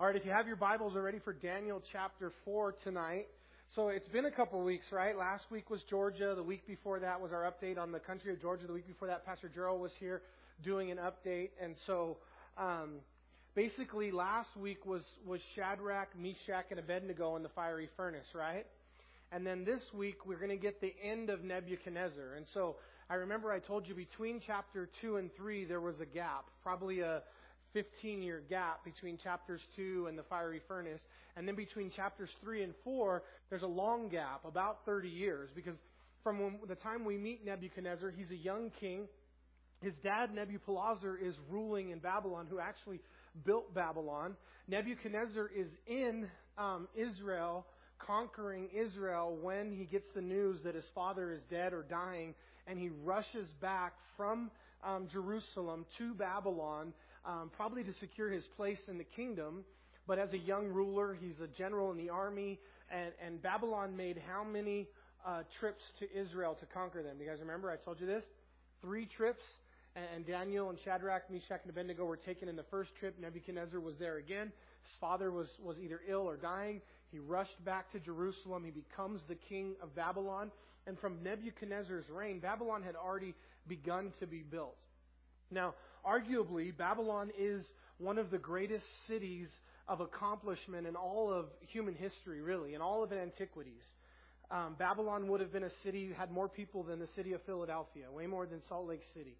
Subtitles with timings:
[0.00, 3.28] All right, if you have your Bibles, we're for Daniel chapter 4 tonight.
[3.76, 5.16] So it's been a couple of weeks, right?
[5.16, 6.34] Last week was Georgia.
[6.34, 8.66] The week before that was our update on the country of Georgia.
[8.66, 10.22] The week before that, Pastor Gerald was here
[10.64, 11.50] doing an update.
[11.62, 12.16] And so,
[12.58, 12.94] um,
[13.54, 18.66] basically, last week was, was Shadrach, Meshach, and Abednego in the fiery furnace, right?
[19.30, 22.34] And then this week, we're going to get the end of Nebuchadnezzar.
[22.36, 22.74] And so,
[23.08, 26.98] I remember I told you between chapter 2 and 3, there was a gap, probably
[26.98, 27.22] a
[27.74, 31.00] 15 year gap between chapters 2 and the fiery furnace.
[31.36, 35.74] And then between chapters 3 and 4, there's a long gap, about 30 years, because
[36.22, 39.06] from when, the time we meet Nebuchadnezzar, he's a young king.
[39.82, 43.00] His dad, Nebuchadnezzar, is ruling in Babylon, who actually
[43.44, 44.36] built Babylon.
[44.68, 47.66] Nebuchadnezzar is in um, Israel,
[47.98, 52.34] conquering Israel, when he gets the news that his father is dead or dying,
[52.66, 54.50] and he rushes back from
[54.82, 56.92] um, Jerusalem to Babylon
[57.26, 59.64] um, probably to secure his place in the kingdom.
[60.06, 62.58] But as a young ruler, he's a general in the army,
[62.90, 64.86] and, and Babylon made how many
[65.24, 67.16] uh, trips to Israel to conquer them?
[67.16, 67.70] Do you guys remember?
[67.70, 68.24] I told you this.
[68.82, 69.42] Three trips,
[69.96, 73.16] and Daniel and Shadrach, Meshach, and Abednego were taken in the first trip.
[73.20, 74.52] Nebuchadnezzar was there again.
[74.82, 76.82] His father was, was either ill or dying.
[77.10, 78.64] He rushed back to Jerusalem.
[78.64, 80.50] He becomes the king of Babylon.
[80.86, 83.34] And from Nebuchadnezzar's reign, Babylon had already
[83.68, 84.76] begun to be built.
[85.50, 85.74] Now,
[86.06, 87.62] arguably, Babylon is
[87.98, 89.48] one of the greatest cities
[89.88, 93.82] of accomplishment in all of human history, really, in all of antiquities.
[94.50, 98.10] Um, Babylon would have been a city, had more people than the city of Philadelphia,
[98.10, 99.36] way more than Salt Lake City.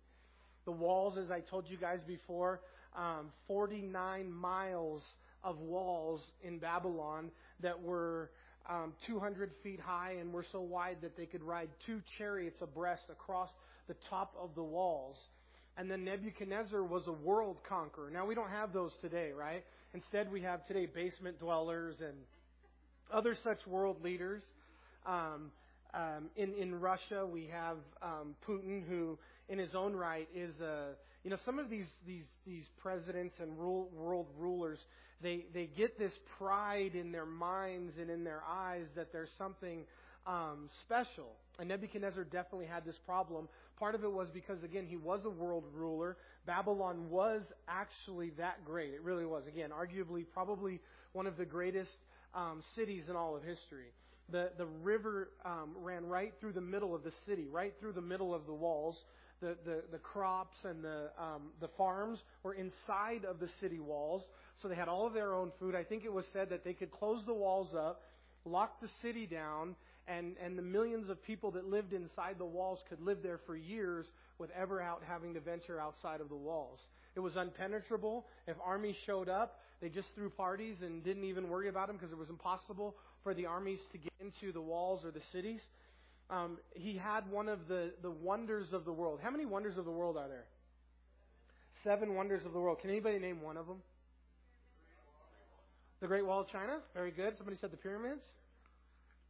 [0.64, 2.60] The walls, as I told you guys before,
[2.96, 5.02] um, 49 miles
[5.42, 8.30] of walls in Babylon that were
[8.68, 13.02] um, 200 feet high and were so wide that they could ride two chariots abreast
[13.10, 13.50] across
[13.88, 15.16] the top of the walls.
[15.77, 18.11] And then Nebuchadnezzar was a world conqueror.
[18.11, 19.64] Now, we don't have those today, right?
[19.92, 22.14] Instead, we have today basement dwellers and
[23.12, 24.42] other such world leaders.
[25.06, 25.50] Um,
[25.92, 29.18] um, in in Russia, we have um, Putin, who,
[29.48, 30.90] in his own right, is a
[31.23, 34.79] you know some of these these these presidents and rule, world rulers.
[35.23, 39.84] They they get this pride in their minds and in their eyes that there's something
[40.27, 41.30] um, special.
[41.58, 43.48] And Nebuchadnezzar definitely had this problem.
[43.79, 46.17] Part of it was because, again, he was a world ruler.
[46.46, 48.95] Babylon was actually that great.
[48.95, 49.42] It really was.
[49.48, 50.80] Again, arguably, probably
[51.12, 51.90] one of the greatest
[52.34, 53.92] um, cities in all of history.
[54.30, 58.01] The, the river um, ran right through the middle of the city, right through the
[58.01, 58.96] middle of the walls.
[59.40, 64.23] The, the, the crops and the, um, the farms were inside of the city walls,
[64.63, 65.74] so they had all of their own food.
[65.74, 68.01] I think it was said that they could close the walls up,
[68.45, 69.74] lock the city down,
[70.06, 73.56] and, and the millions of people that lived inside the walls could live there for
[73.56, 74.06] years
[74.38, 76.80] without ever out having to venture outside of the walls.
[77.16, 78.24] It was unpenetrable.
[78.46, 82.12] If armies showed up, they just threw parties and didn't even worry about them because
[82.12, 85.60] it was impossible for the armies to get into the walls or the cities.
[86.30, 89.20] Um, he had one of the, the wonders of the world.
[89.22, 90.44] How many wonders of the world are there?
[91.84, 92.80] Seven wonders of the world.
[92.80, 93.76] Can anybody name one of them?
[96.00, 96.78] The Great Wall of China.
[96.94, 97.34] Very good.
[97.36, 98.22] Somebody said the pyramids.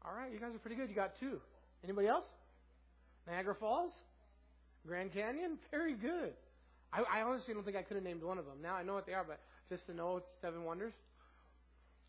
[0.05, 0.91] All right, you guys are pretty good.
[0.91, 1.41] You got two.
[1.83, 2.27] Anybody else?
[3.27, 3.93] Niagara Falls?
[4.87, 5.59] Grand Canyon?
[5.71, 6.35] Very good.
[6.93, 8.57] I, I honestly don't think I could have named one of them.
[8.63, 10.93] Now I know what they are, but just to know it's seven wonders.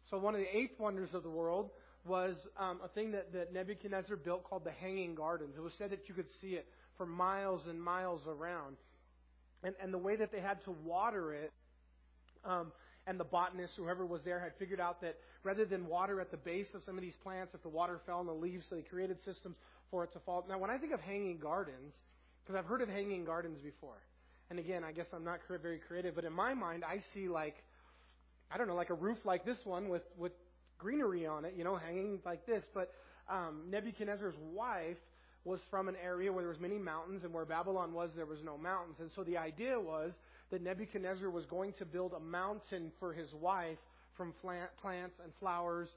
[0.09, 1.71] So one of the eighth wonders of the world
[2.05, 5.55] was um, a thing that, that Nebuchadnezzar built called the Hanging Gardens.
[5.57, 6.67] It was said that you could see it
[6.97, 8.75] for miles and miles around.
[9.63, 11.51] And, and the way that they had to water it
[12.43, 12.71] um,
[13.07, 16.37] and the botanist, whoever was there, had figured out that rather than water at the
[16.37, 18.81] base of some of these plants, if the water fell on the leaves, so they
[18.81, 19.55] created systems
[19.91, 20.43] for it to fall.
[20.49, 21.93] Now, when I think of hanging gardens,
[22.43, 24.01] because I've heard of hanging gardens before,
[24.49, 27.55] and again, I guess I'm not very creative, but in my mind, I see like,
[28.51, 30.31] I don't know, like a roof like this one with with
[30.77, 32.63] greenery on it, you know, hanging like this.
[32.73, 32.91] But
[33.29, 34.97] um, Nebuchadnezzar's wife
[35.45, 38.39] was from an area where there was many mountains, and where Babylon was, there was
[38.43, 40.11] no mountains, and so the idea was
[40.51, 43.77] that Nebuchadnezzar was going to build a mountain for his wife
[44.15, 45.89] from plants and flowers.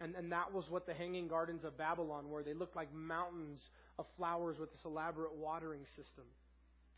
[0.00, 2.42] And, and that was what the hanging gardens of Babylon were.
[2.42, 3.60] They looked like mountains
[3.98, 6.24] of flowers with this elaborate watering system.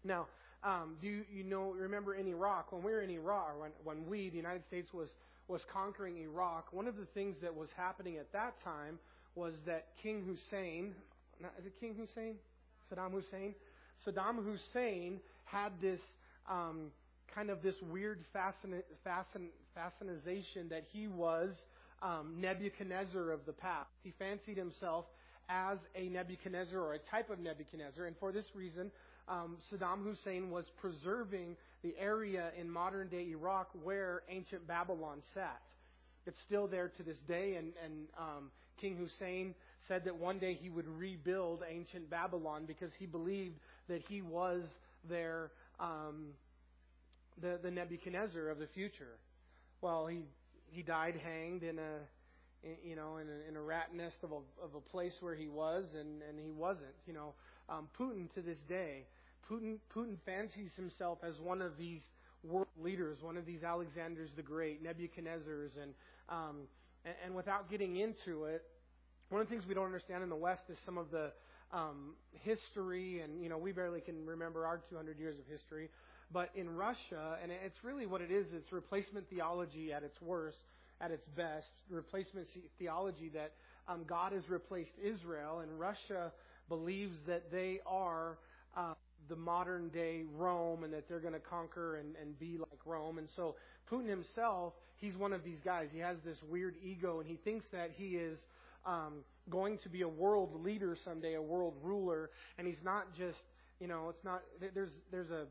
[0.05, 0.27] Now,
[0.63, 4.09] um, do you, you know, remember in Iraq, when we were in Iraq, when, when
[4.09, 5.09] we, the United States, was,
[5.49, 8.99] was conquering Iraq, one of the things that was happening at that time
[9.35, 10.95] was that King Hussein,
[11.59, 12.37] is it King Hussein?
[12.91, 13.55] Saddam Hussein?
[14.07, 16.01] Saddam Hussein had this
[16.49, 16.93] um,
[17.35, 21.51] kind of this weird fascin- fascin- fascination that he was
[22.03, 23.91] um, Nebuchadnezzar of the past.
[24.03, 25.05] He fancied himself
[25.49, 28.91] as a Nebuchadnezzar or a type of Nebuchadnezzar, and for this reason,
[29.29, 35.61] um, Saddam Hussein was preserving the area in modern day Iraq where ancient Babylon sat.
[36.27, 38.51] It's still there to this day, and, and um,
[38.81, 39.55] King Hussein
[39.89, 43.57] said that one day he would rebuild ancient Babylon because he believed
[43.89, 44.63] that he was
[45.09, 45.51] their
[45.81, 46.27] um,
[47.41, 49.19] the, the Nebuchadnezzar of the future.
[49.81, 50.23] Well, he
[50.71, 51.99] he died hanged in a
[52.85, 55.49] you know in a, in a rat nest of a of a place where he
[55.49, 56.95] was, and and he wasn't.
[57.07, 57.35] You know,
[57.69, 59.05] um, Putin to this day,
[59.51, 62.01] Putin Putin fancies himself as one of these
[62.45, 65.95] world leaders, one of these Alexanders the Great, Nebuchadnezzars, and
[66.29, 66.57] um,
[67.05, 68.63] and, and without getting into it,
[69.29, 71.33] one of the things we don't understand in the West is some of the
[71.73, 75.89] um, history, and you know we barely can remember our 200 years of history.
[76.33, 80.57] But in Russia, and it's really what it is, it's replacement theology at its worst,
[81.01, 82.47] at its best, replacement
[82.79, 83.53] theology that
[83.89, 86.33] um, God has replaced Israel, and Russia
[86.69, 88.39] believes that they are
[88.77, 88.95] uh,
[89.29, 93.19] the modern day Rome and that they're going to conquer and, and be like Rome.
[93.19, 93.57] And so
[93.91, 95.89] Putin himself, he's one of these guys.
[95.93, 98.39] He has this weird ego, and he thinks that he is
[98.87, 103.39] um, going to be a world leader someday, a world ruler, and he's not just,
[103.81, 104.43] you know, it's not.
[104.75, 105.47] There's there's a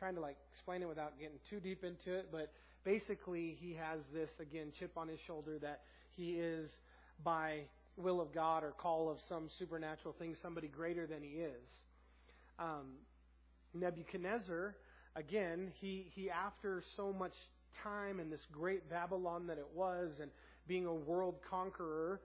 [0.00, 2.50] trying to like explain it without getting too deep into it, but
[2.84, 5.82] basically he has this again chip on his shoulder that
[6.16, 6.70] he is
[7.22, 7.60] by
[7.98, 11.62] will of God or call of some supernatural thing somebody greater than he is.
[12.58, 12.96] Um,
[13.74, 14.74] Nebuchadnezzar,
[15.16, 17.34] again, he he after so much
[17.84, 20.30] time in this great Babylon that it was and
[20.66, 22.20] being a world conqueror,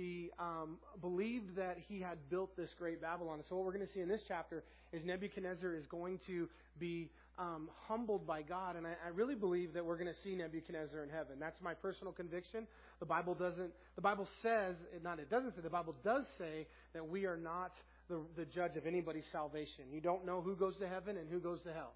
[0.00, 3.40] he um, believed that he had built this great Babylon.
[3.48, 6.48] So what we're going to see in this chapter is Nebuchadnezzar is going to
[6.78, 10.34] be um, humbled by God, and I, I really believe that we're going to see
[10.34, 11.36] Nebuchadnezzar in heaven.
[11.38, 12.66] That's my personal conviction.
[12.98, 13.72] The Bible doesn't.
[13.96, 15.62] The Bible says, not it doesn't say.
[15.62, 17.72] The Bible does say that we are not
[18.08, 19.84] the, the judge of anybody's salvation.
[19.92, 21.92] You don't know who goes to heaven and who goes to hell.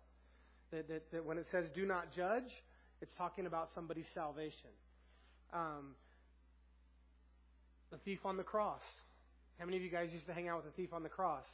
[0.70, 2.50] That, that, that when it says "do not judge,"
[3.02, 4.72] it's talking about somebody's salvation.
[5.52, 5.94] Um,
[7.90, 8.82] the thief on the cross.
[9.58, 11.44] How many of you guys used to hang out with the thief on the cross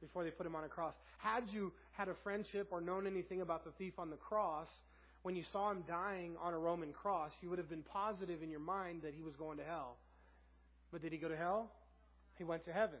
[0.00, 0.94] before they put him on a cross?
[1.18, 4.68] Had you had a friendship or known anything about the thief on the cross,
[5.22, 8.50] when you saw him dying on a Roman cross, you would have been positive in
[8.50, 9.96] your mind that he was going to hell.
[10.92, 11.70] But did he go to hell?
[12.36, 13.00] He went to heaven.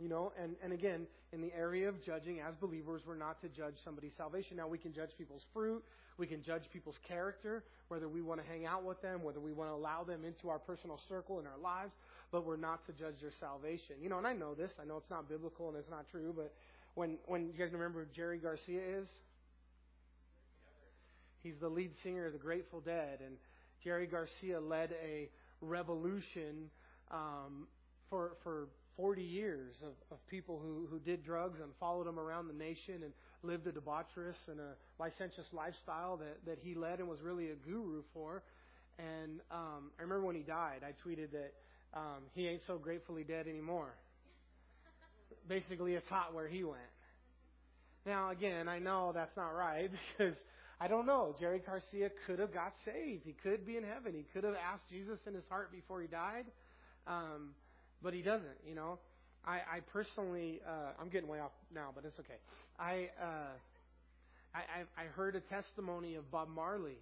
[0.00, 3.48] You know, and, and again, in the area of judging, as believers, we're not to
[3.48, 4.56] judge somebody's salvation.
[4.56, 5.84] Now, we can judge people's fruit,
[6.18, 9.52] we can judge people's character, whether we want to hang out with them, whether we
[9.52, 11.92] want to allow them into our personal circle in our lives,
[12.30, 13.96] but we're not to judge their salvation.
[14.00, 14.70] You know, and I know this.
[14.80, 16.52] I know it's not biblical and it's not true, but
[16.94, 19.08] when, when you guys remember who Jerry Garcia is?
[21.42, 23.36] He's the lead singer of the Grateful Dead, and
[23.82, 25.28] Jerry Garcia led a
[25.60, 26.70] revolution
[27.10, 27.66] um,
[28.08, 32.48] for for 40 years of, of people who, who did drugs and followed him around
[32.48, 33.12] the nation and
[33.42, 37.54] lived a debaucherous and a licentious lifestyle that, that he led and was really a
[37.54, 38.42] guru for.
[38.98, 41.52] And um, I remember when he died, I tweeted that
[41.94, 43.94] um, he ain't so gratefully dead anymore.
[45.48, 46.78] Basically, it's hot where he went.
[48.06, 50.34] Now, again, I know that's not right because
[50.80, 51.34] I don't know.
[51.38, 53.22] Jerry Garcia could have got saved.
[53.24, 54.12] He could be in heaven.
[54.14, 56.46] He could have asked Jesus in his heart before he died.
[57.06, 57.50] Um,
[58.02, 58.58] but he doesn't.
[58.66, 58.98] You know,
[59.44, 62.38] I, I personally, uh, I'm getting way off now, but it's okay.
[62.78, 63.52] I, uh,
[64.54, 66.98] I, I heard a testimony of Bob Marley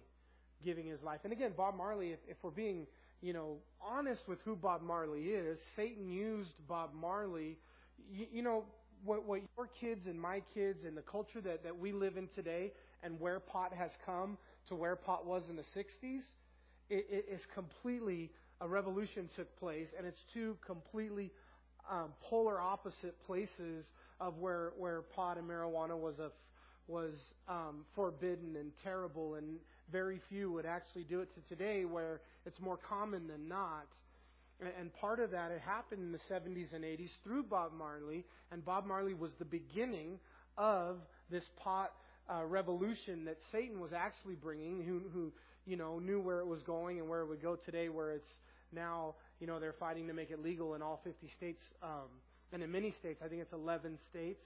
[0.63, 2.11] giving his life, and again, Bob Marley.
[2.11, 2.85] If, if we're being,
[3.21, 7.57] you know, honest with who Bob Marley is, Satan used Bob Marley.
[8.11, 8.63] You, you know,
[9.03, 12.29] what, what your kids and my kids and the culture that, that we live in
[12.35, 12.71] today,
[13.03, 14.37] and where pot has come
[14.69, 16.21] to where pot was in the '60s,
[16.89, 18.31] it, it is completely
[18.61, 21.31] a revolution took place, and it's two completely
[21.89, 23.85] um, polar opposite places
[24.21, 26.29] of where where pot and marijuana was a
[26.87, 27.13] was
[27.47, 29.57] um, forbidden and terrible, and
[29.91, 33.87] very few would actually do it to today, where it's more common than not.
[34.79, 38.63] And part of that, it happened in the 70s and 80s through Bob Marley, and
[38.63, 40.19] Bob Marley was the beginning
[40.57, 40.97] of
[41.31, 41.91] this pot
[42.31, 45.31] uh, revolution that Satan was actually bringing, who, who
[45.65, 48.29] you know knew where it was going and where it would go today, where it's
[48.73, 52.09] now, you know, they're fighting to make it legal in all 50 states, um,
[52.53, 53.21] and in many states.
[53.23, 54.43] I think it's 11 states,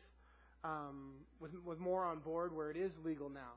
[0.63, 3.53] um, with with more on board where it is legal now.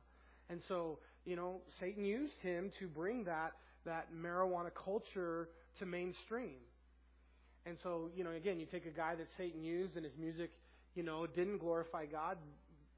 [0.50, 3.52] And so, you know, Satan used him to bring that
[3.84, 6.56] that marijuana culture to mainstream.
[7.66, 10.50] And so, you know, again, you take a guy that Satan used, and his music,
[10.94, 12.38] you know, didn't glorify God.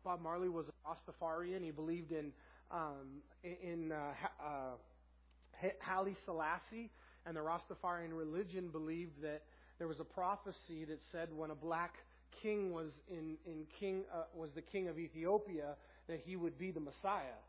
[0.05, 1.63] Bob Marley was a Rastafarian.
[1.65, 2.33] He believed in
[2.71, 6.91] um, in uh, uh, Haile Selassie,
[7.27, 9.43] and the Rastafarian religion believed that
[9.81, 11.95] there was a prophecy that said when a black
[12.43, 15.75] king was in, in king uh, was the king of Ethiopia,
[16.07, 17.41] that he would be the Messiah.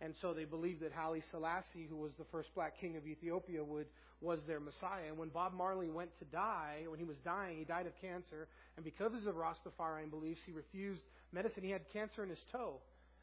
[0.00, 3.62] And so they believed that Haile Selassie, who was the first black king of Ethiopia,
[3.62, 3.86] would
[4.20, 5.06] was their Messiah.
[5.08, 8.48] And when Bob Marley went to die, when he was dying, he died of cancer.
[8.76, 11.02] And because of the Rastafarian beliefs, he refused
[11.32, 11.62] medicine.
[11.62, 12.80] He had cancer in his toe,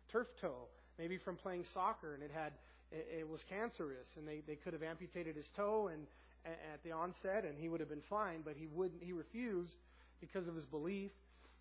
[0.09, 2.53] turf toe, maybe from playing soccer, and it had
[2.91, 4.07] it, it was cancerous.
[4.17, 6.07] And they they could have amputated his toe and
[6.45, 8.41] at the onset, and he would have been fine.
[8.43, 9.03] But he wouldn't.
[9.03, 9.73] He refused
[10.19, 11.11] because of his belief.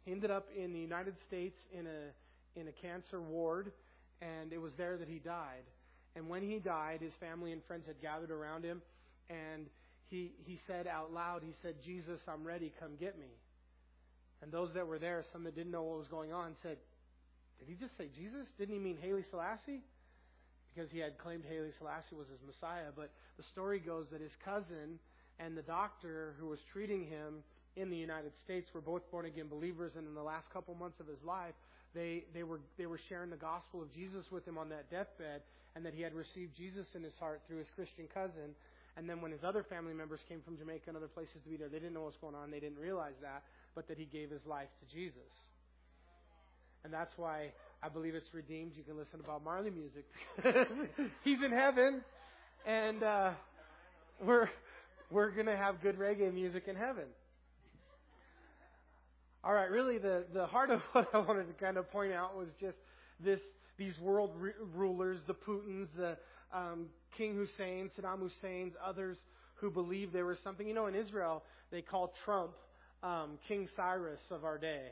[0.05, 3.73] He ended up in the United States in a in a cancer ward,
[4.21, 5.65] and it was there that he died.
[6.15, 8.83] And when he died, his family and friends had gathered around him,
[9.31, 9.67] and
[10.11, 12.73] he he said out loud, he said, "Jesus, I'm ready.
[12.81, 13.31] Come get me."
[14.43, 16.77] And those that were there, some that didn't know what was going on, said,
[17.59, 18.47] "Did he just say Jesus?
[18.59, 19.83] Didn't he mean Haile Selassie?"
[20.75, 22.88] Because he had claimed Haile Selassie was his Messiah.
[22.97, 24.99] But the story goes that his cousin
[25.38, 27.45] and the doctor who was treating him
[27.76, 31.00] in the United States were both born again believers, and in the last couple months
[31.00, 31.55] of his life,
[31.95, 35.41] they, they, were, they were sharing the gospel of Jesus with him on that deathbed,
[35.75, 38.52] and that he had received Jesus in his heart through his Christian cousin.
[38.97, 41.57] And then when his other family members came from Jamaica and other places to be
[41.57, 42.50] there, they didn't know what's going on.
[42.50, 43.43] They didn't realize that,
[43.75, 45.33] but that he gave his life to Jesus.
[46.85, 47.52] And that's why
[47.83, 48.73] I believe it's redeemed.
[48.77, 50.05] You can listen to Bob Marley music.
[51.25, 52.03] He's in heaven,
[52.65, 53.31] and uh,
[54.25, 54.49] we're
[55.11, 57.05] we're gonna have good reggae music in heaven.
[59.43, 62.37] All right, really, the, the heart of what I wanted to kind of point out
[62.39, 62.77] was just
[63.19, 63.41] this
[63.77, 66.17] these world re- rulers, the Putins, the
[66.57, 66.87] um,
[67.19, 69.17] King Hussein, Saddam Hussein's, others
[69.57, 70.69] who believe there was something.
[70.69, 72.53] You know, in Israel, they call Trump
[73.03, 74.91] um, King Cyrus of our day.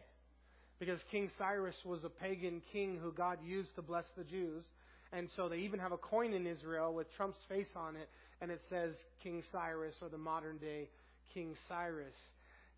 [0.81, 4.65] Because King Cyrus was a pagan king who God used to bless the Jews.
[5.13, 8.09] And so they even have a coin in Israel with Trump's face on it,
[8.41, 10.89] and it says King Cyrus or the modern day
[11.35, 12.15] King Cyrus.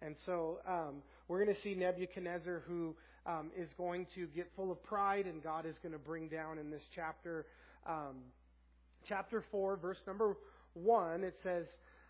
[0.00, 4.72] And so um, we're going to see Nebuchadnezzar who um, is going to get full
[4.72, 7.46] of pride, and God is going to bring down in this chapter,
[7.86, 8.16] um,
[9.08, 10.36] chapter 4, verse number
[10.74, 11.66] 1, it says,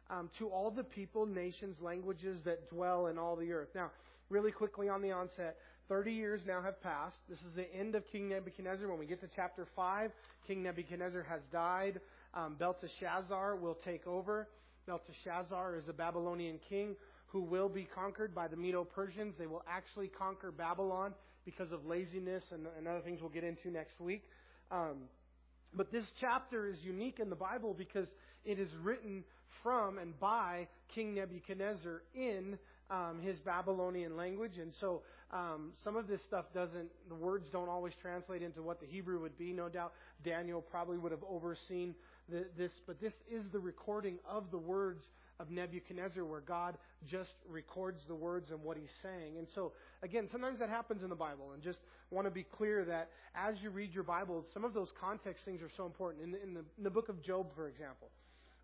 [0.09, 3.69] um, To all the people, nations, languages that dwell in all the earth.
[3.75, 3.91] Now,
[4.31, 5.59] really quickly on the onset,
[5.93, 7.19] 30 years now have passed.
[7.29, 8.89] This is the end of King Nebuchadnezzar.
[8.89, 10.11] When we get to chapter 5,
[10.47, 12.01] King Nebuchadnezzar has died.
[12.33, 14.49] Um, Belteshazzar will take over.
[14.87, 16.97] Belteshazzar is a Babylonian king
[17.27, 19.35] who will be conquered by the Medo Persians.
[19.39, 21.13] They will actually conquer Babylon
[21.45, 24.23] because of laziness and, and other things we'll get into next week.
[24.71, 24.97] Um,
[25.75, 28.07] but this chapter is unique in the Bible because
[28.47, 29.25] it is written
[29.63, 32.57] from and by King Nebuchadnezzar in
[32.91, 34.59] um, his Babylonian language.
[34.61, 38.81] And so um, some of this stuff doesn't, the words don't always translate into what
[38.81, 39.53] the Hebrew would be.
[39.53, 41.95] No doubt Daniel probably would have overseen
[42.29, 45.03] the, this, but this is the recording of the words
[45.41, 46.77] of Nebuchadnezzar where God
[47.11, 49.39] just records the words and what he's saying.
[49.39, 49.73] And so,
[50.03, 51.53] again, sometimes that happens in the Bible.
[51.55, 51.79] And just
[52.11, 55.63] want to be clear that as you read your Bible, some of those context things
[55.63, 56.23] are so important.
[56.23, 58.09] In in the, in the book of Job, for example,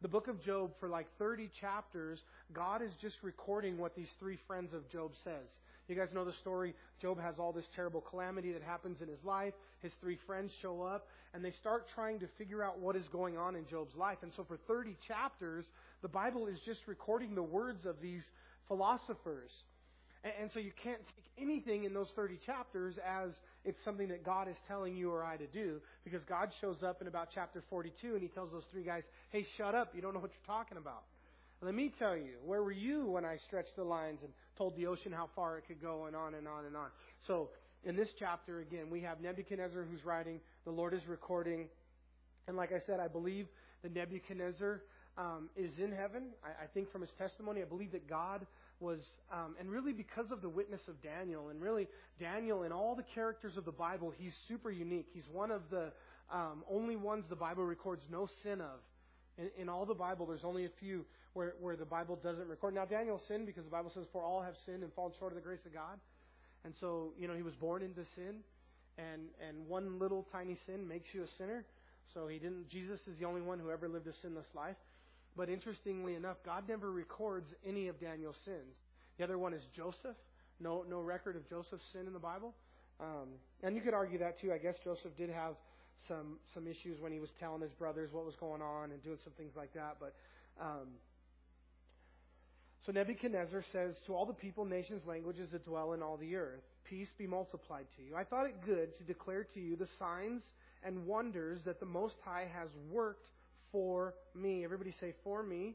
[0.02, 2.20] the book of Job, for like 30 chapters,
[2.52, 5.48] God is just recording what these three friends of Job says.
[5.88, 6.74] You guys know the story.
[7.00, 9.54] Job has all this terrible calamity that happens in his life.
[9.82, 13.38] His three friends show up, and they start trying to figure out what is going
[13.38, 14.18] on in Job's life.
[14.22, 15.64] And so, for 30 chapters,
[16.02, 18.20] the Bible is just recording the words of these
[18.68, 19.50] philosophers.
[20.24, 23.30] And, so, you can't take anything in those 30 chapters as
[23.64, 27.00] it's something that God is telling you or I to do, because God shows up
[27.00, 29.92] in about chapter 42 and he tells those three guys, Hey, shut up.
[29.94, 31.04] You don't know what you're talking about.
[31.60, 34.86] Let me tell you, where were you when I stretched the lines and told the
[34.86, 36.88] ocean how far it could go and on and on and on?
[37.26, 37.50] So,
[37.84, 41.68] in this chapter, again, we have Nebuchadnezzar who's writing, the Lord is recording.
[42.48, 43.46] And like I said, I believe
[43.82, 44.82] that Nebuchadnezzar
[45.16, 46.30] um, is in heaven.
[46.44, 48.46] I, I think from his testimony, I believe that God
[48.80, 48.98] was,
[49.32, 51.88] um, and really because of the witness of Daniel, and really
[52.20, 55.06] Daniel and all the characters of the Bible, he's super unique.
[55.12, 55.92] He's one of the
[56.32, 58.80] um, only ones the Bible records no sin of.
[59.38, 62.74] In, in all the Bible, there's only a few where, where the Bible doesn't record.
[62.74, 65.36] Now, Daniel sinned because the Bible says, For all have sinned and fallen short of
[65.36, 65.98] the grace of God.
[66.64, 68.40] And so, you know, he was born into sin,
[68.98, 71.64] and, and one little tiny sin makes you a sinner.
[72.14, 74.76] So he didn't, Jesus is the only one who ever lived a sinless life.
[75.36, 78.74] But interestingly enough, God never records any of Daniel's sins.
[79.18, 80.16] The other one is Joseph.
[80.58, 82.54] No, no record of Joseph's sin in the Bible.
[82.98, 83.28] Um,
[83.62, 84.52] and you could argue that too.
[84.52, 85.54] I guess Joseph did have
[86.06, 89.18] some some issues when he was telling his brothers what was going on and doing
[89.24, 89.96] some things like that.
[89.98, 90.14] But
[90.60, 90.88] um,
[92.86, 96.62] so Nebuchadnezzar says to all the people, nations, languages that dwell in all the earth,
[96.88, 98.16] peace be multiplied to you.
[98.16, 100.42] I thought it good to declare to you the signs
[100.82, 103.28] and wonders that the Most High has worked
[103.72, 104.64] for me.
[104.64, 105.74] Everybody say, for me.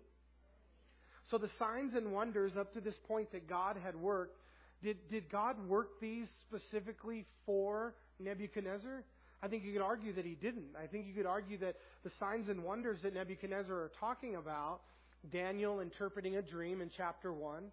[1.29, 4.39] So the signs and wonders up to this point that God had worked,
[4.81, 9.03] did, did God work these specifically for Nebuchadnezzar?
[9.43, 10.69] I think you could argue that he didn't.
[10.81, 14.79] I think you could argue that the signs and wonders that Nebuchadnezzar are talking about,
[15.33, 17.63] Daniel interpreting a dream in chapter 1,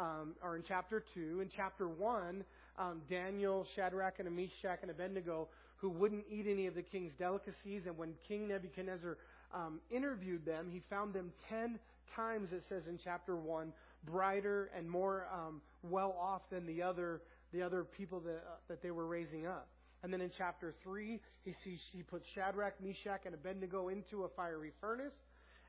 [0.00, 1.40] um, or in chapter 2.
[1.40, 2.44] In chapter 1,
[2.76, 5.46] um, Daniel, Shadrach, and Meshach, and Abednego,
[5.76, 9.16] who wouldn't eat any of the king's delicacies, and when King Nebuchadnezzar
[9.54, 11.78] um, interviewed them, he found them ten
[12.16, 13.72] times, it says in chapter 1,
[14.04, 17.20] brighter and more um, well off than the other,
[17.52, 19.68] the other people that, uh, that they were raising up.
[20.06, 24.28] And then in chapter 3, he sees he puts Shadrach, Meshach, and Abednego into a
[24.36, 25.12] fiery furnace.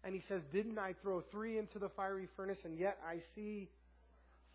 [0.04, 3.68] And he says, Didn't I throw three into the fiery furnace, and yet I see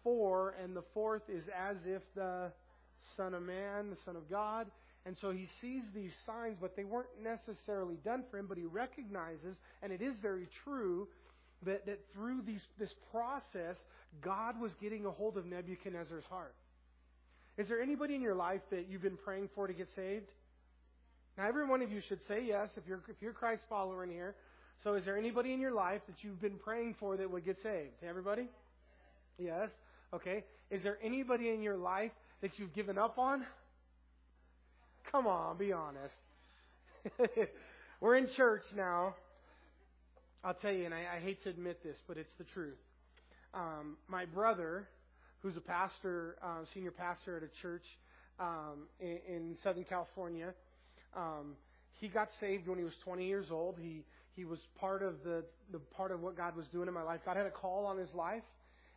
[0.04, 2.52] four, and the fourth is as if the
[3.16, 4.68] Son of Man, the Son of God.
[5.04, 8.66] And so he sees these signs, but they weren't necessarily done for him, but he
[8.66, 11.08] recognizes, and it is very true,
[11.66, 13.74] that, that through these, this process,
[14.20, 16.54] God was getting a hold of Nebuchadnezzar's heart.
[17.58, 20.26] Is there anybody in your life that you've been praying for to get saved?
[21.36, 24.10] Now, every one of you should say yes if you're, if you're Christ follower in
[24.10, 24.34] here.
[24.84, 27.56] So, is there anybody in your life that you've been praying for that would get
[27.62, 28.02] saved?
[28.06, 28.48] Everybody?
[29.38, 29.68] Yes.
[30.12, 30.44] Okay.
[30.70, 33.44] Is there anybody in your life that you've given up on?
[35.10, 36.14] Come on, be honest.
[38.00, 39.14] We're in church now.
[40.44, 42.78] I'll tell you, and I, I hate to admit this, but it's the truth.
[43.54, 44.88] Um, my brother,
[45.42, 47.84] who's a pastor, uh, senior pastor at a church
[48.38, 50.54] um, in, in Southern California,
[51.16, 51.54] um,
[52.00, 53.76] he got saved when he was 20 years old.
[53.80, 57.02] He he was part of the the part of what God was doing in my
[57.02, 57.20] life.
[57.24, 58.42] God had a call on his life,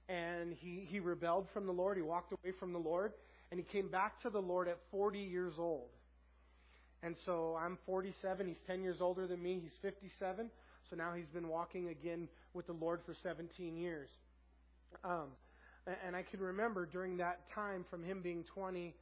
[0.08, 1.98] and he he rebelled from the Lord.
[1.98, 3.14] He walked away from the Lord,
[3.52, 5.90] and he came back to the Lord at 40 years old.
[7.04, 8.48] And so I'm 47.
[8.48, 9.60] He's 10 years older than me.
[9.62, 10.50] He's 57.
[10.90, 14.10] So now he's been walking again with the Lord for 17 years.
[15.04, 15.28] Um,
[16.06, 18.94] and I can remember during that time from him being 20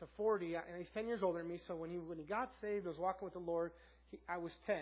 [0.00, 1.60] to 40, and he's 10 years older than me.
[1.66, 3.72] So when he when he got saved, I was walking with the Lord.
[4.10, 4.76] He, I was 10,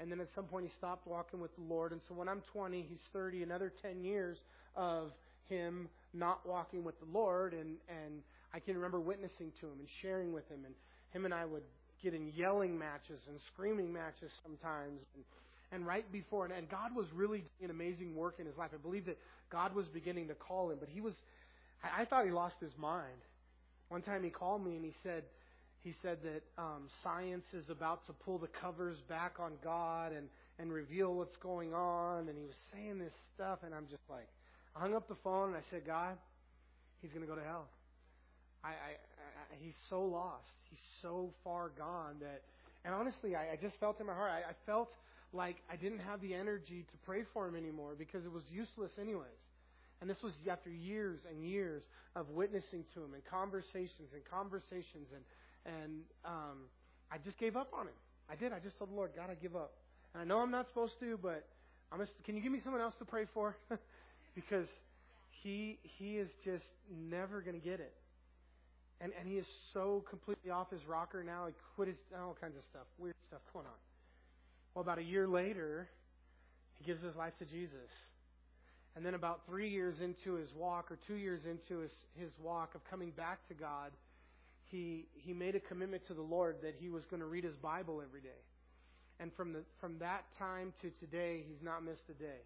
[0.00, 1.92] and then at some point he stopped walking with the Lord.
[1.92, 3.42] And so when I'm 20, he's 30.
[3.42, 4.38] Another 10 years
[4.76, 5.12] of
[5.48, 8.22] him not walking with the Lord, and and
[8.52, 10.74] I can remember witnessing to him and sharing with him, and
[11.12, 11.62] him and I would
[12.02, 15.00] get in yelling matches and screaming matches sometimes.
[15.14, 15.24] And,
[15.72, 18.70] and right before, and, and God was really doing an amazing work in his life.
[18.74, 19.18] I believe that
[19.50, 21.14] God was beginning to call him, but he was,
[21.82, 23.20] I, I thought he lost his mind.
[23.88, 25.24] One time he called me and he said,
[25.82, 30.28] he said that um, science is about to pull the covers back on God and,
[30.58, 32.28] and reveal what's going on.
[32.28, 34.28] And he was saying this stuff, and I'm just like,
[34.76, 36.18] I hung up the phone and I said, God,
[37.00, 37.66] he's going to go to hell.
[38.62, 40.44] I, I, I, he's so lost.
[40.68, 42.42] He's so far gone that,
[42.84, 44.90] and honestly, I, I just felt in my heart, I, I felt
[45.32, 48.90] like I didn't have the energy to pray for him anymore because it was useless
[49.00, 49.28] anyways.
[50.00, 51.82] And this was after years and years
[52.16, 55.22] of witnessing to him and conversations and conversations and
[55.66, 56.70] and um,
[57.12, 57.98] I just gave up on him.
[58.30, 58.52] I did.
[58.52, 59.72] I just told the Lord, God, I give up.
[60.14, 61.46] And I know I'm not supposed to, but
[61.92, 63.56] I'm just, can you give me someone else to pray for?
[64.34, 64.68] because
[65.42, 67.92] he he is just never going to get it.
[69.00, 71.46] And, and he is so completely off his rocker now.
[71.46, 73.89] He quit his, all kinds of stuff, weird stuff going on.
[74.74, 75.88] Well, about a year later,
[76.78, 77.90] he gives his life to Jesus.
[78.96, 82.74] And then about three years into his walk, or two years into his, his walk
[82.74, 83.92] of coming back to God,
[84.66, 87.56] he, he made a commitment to the Lord that he was going to read his
[87.56, 88.28] Bible every day.
[89.18, 92.40] And from, the, from that time to today, he's not missed a day.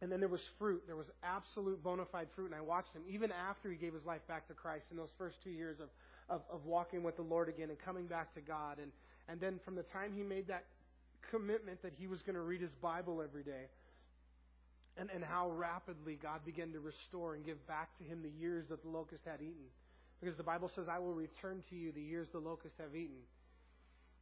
[0.00, 0.82] And then there was fruit.
[0.86, 2.46] There was absolute bona fide fruit.
[2.46, 5.10] And I watched him even after he gave his life back to Christ in those
[5.18, 5.88] first two years of,
[6.28, 8.78] of, of walking with the Lord again and coming back to God.
[8.80, 8.92] And,
[9.28, 10.64] and then from the time he made that
[11.30, 13.66] commitment that he was going to read his Bible every day,
[14.96, 18.66] and, and how rapidly God began to restore and give back to him the years
[18.70, 19.68] that the locust had eaten.
[20.20, 23.22] Because the Bible says, I will return to you the years the locust have eaten.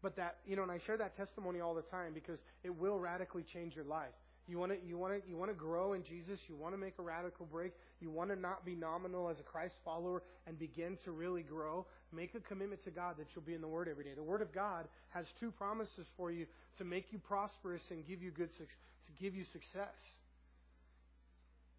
[0.03, 2.99] But that, you know, and I share that testimony all the time because it will
[2.99, 4.13] radically change your life.
[4.49, 6.39] You want to you want to you want to grow in Jesus.
[6.49, 7.73] You want to make a radical break.
[8.01, 11.87] You want to not be nominal as a Christ follower and begin to really grow.
[12.13, 14.11] Make a commitment to God that you'll be in the Word every day.
[14.15, 16.47] The Word of God has two promises for you
[16.79, 19.95] to make you prosperous and give you good to give you success.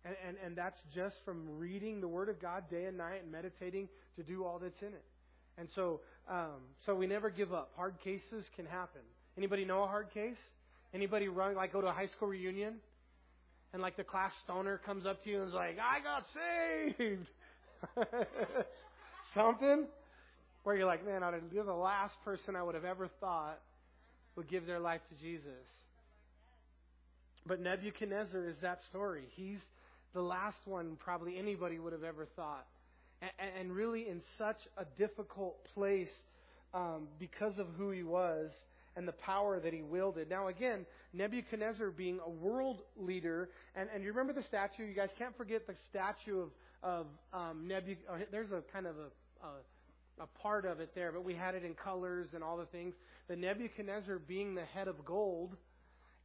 [0.06, 3.32] And, and, and that's just from reading the Word of God day and night and
[3.32, 5.04] meditating to do all that's in it.
[5.58, 7.72] And so, um, so we never give up.
[7.76, 9.02] Hard cases can happen.
[9.38, 10.38] Anybody know a hard case?
[10.94, 12.76] Anybody run like go to a high school reunion,
[13.74, 16.24] and like the class stoner comes up to you and is like, "I got
[16.98, 17.28] saved,"
[19.36, 19.86] something,
[20.68, 23.58] where you're like, "Man, you're the last person I would have ever thought
[24.36, 25.66] would give their life to Jesus."
[27.46, 29.24] But Nebuchadnezzar is that story.
[29.38, 29.60] He's
[30.14, 32.68] the last one probably anybody would have ever thought.
[33.40, 36.12] and, really in such a difficult place
[36.74, 38.52] um, because of who he was
[38.98, 40.30] and the power that he wielded.
[40.30, 44.84] Now, again, Nebuchadnezzar being a world leader, and, and you remember the statue?
[44.84, 46.50] You guys can't forget the statue of,
[46.84, 48.28] of um, Nebuchadnezzar.
[48.32, 49.52] There's a kind of a, a,
[50.20, 52.94] a part of it there, but we had it in colors and all the things.
[53.28, 55.56] The Nebuchadnezzar being the head of gold,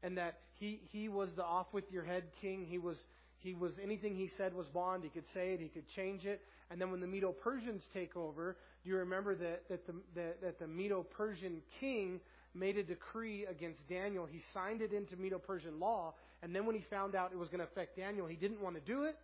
[0.02, 2.66] and that he, he was the off with your head king.
[2.68, 2.96] He was,
[3.38, 5.04] he was anything he said was bond.
[5.04, 6.40] He could say it, he could change it.
[6.70, 10.40] And then when the Medo Persians take over, do you remember that, that the, that,
[10.40, 12.20] that the Medo Persian king
[12.54, 14.26] made a decree against Daniel.
[14.26, 17.48] He signed it into Medo Persian law, and then when he found out it was
[17.48, 19.16] going to affect Daniel, he didn't want to do it,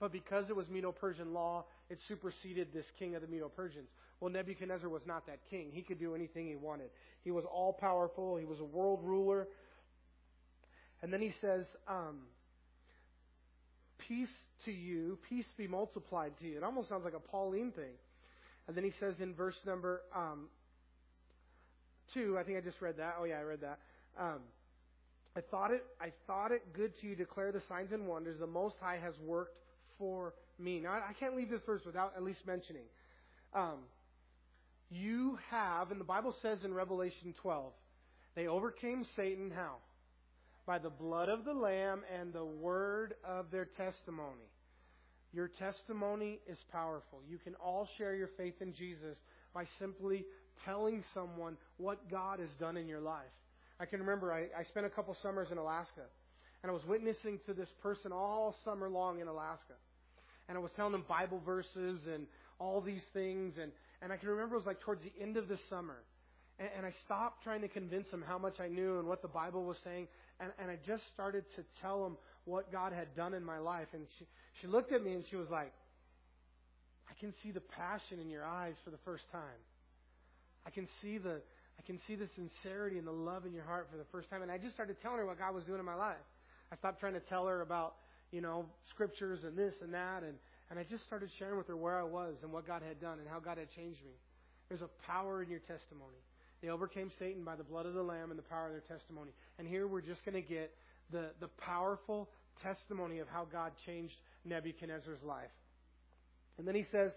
[0.00, 3.88] but because it was Medo Persian law, it superseded this king of the Medo Persians.
[4.20, 5.70] Well, Nebuchadnezzar was not that king.
[5.72, 6.90] He could do anything he wanted.
[7.22, 9.48] He was all powerful, he was a world ruler.
[11.02, 12.22] And then he says, um,
[13.98, 14.28] Peace
[14.64, 16.56] to you, peace be multiplied to you.
[16.56, 17.94] It almost sounds like a Pauline thing.
[18.66, 20.48] And then he says in verse number um,
[22.14, 23.16] 2, I think I just read that.
[23.20, 23.78] Oh, yeah, I read that.
[24.18, 24.40] Um,
[25.36, 28.46] I thought it I thought it good to you declare the signs and wonders the
[28.46, 29.56] Most High has worked
[29.96, 30.80] for me.
[30.80, 32.84] Now I can't leave this verse without at least mentioning.
[33.54, 33.78] Um,
[34.90, 37.72] you have, and the Bible says in Revelation 12,
[38.34, 39.76] they overcame Satan how?
[40.66, 44.48] By the blood of the Lamb and the word of their testimony.
[45.32, 47.20] Your testimony is powerful.
[47.28, 49.16] You can all share your faith in Jesus
[49.52, 50.24] by simply
[50.64, 53.24] telling someone what God has done in your life.
[53.80, 56.06] I can remember I, I spent a couple summers in Alaska,
[56.62, 59.74] and I was witnessing to this person all summer long in Alaska.
[60.48, 62.26] And I was telling them Bible verses and
[62.58, 63.70] all these things, and,
[64.02, 65.96] and I can remember it was like towards the end of the summer.
[66.58, 69.28] And, and I stopped trying to convince them how much I knew and what the
[69.28, 70.08] Bible was saying,
[70.40, 73.88] and, and I just started to tell them what God had done in my life.
[73.92, 74.26] And she,
[74.60, 75.72] she looked at me and she was like,
[77.10, 79.60] I can see the passion in your eyes for the first time.
[80.66, 81.40] I can see the
[81.78, 84.42] I can see the sincerity and the love in your heart for the first time.
[84.42, 86.16] And I just started telling her what God was doing in my life.
[86.72, 87.94] I stopped trying to tell her about,
[88.32, 90.34] you know, scriptures and this and that and,
[90.70, 93.18] and I just started sharing with her where I was and what God had done
[93.18, 94.12] and how God had changed me.
[94.68, 96.20] There's a power in your testimony.
[96.60, 99.30] They overcame Satan by the blood of the Lamb and the power of their testimony.
[99.58, 100.72] And here we're just going to get
[101.10, 102.28] the, the powerful
[102.62, 104.14] testimony of how God changed
[104.44, 105.50] Nebuchadnezzar's life.
[106.58, 107.12] And then he says,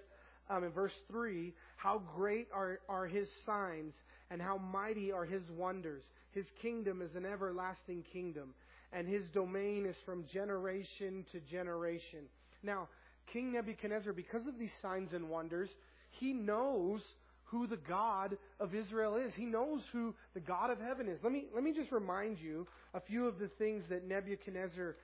[0.50, 3.94] um, in verse 3 how great are, are his signs
[4.30, 6.04] and how mighty are his wonders.
[6.32, 8.54] His kingdom is an everlasting kingdom,
[8.94, 12.20] and his domain is from generation to generation.
[12.64, 12.88] Now,
[13.32, 15.70] King Nebuchadnezzar, because of these signs and wonders,
[16.12, 17.02] he knows
[17.46, 19.34] who the God of Israel is.
[19.36, 21.20] He knows who the God of heaven is.
[21.24, 24.96] Let me, let me just remind you a few of the things that Nebuchadnezzar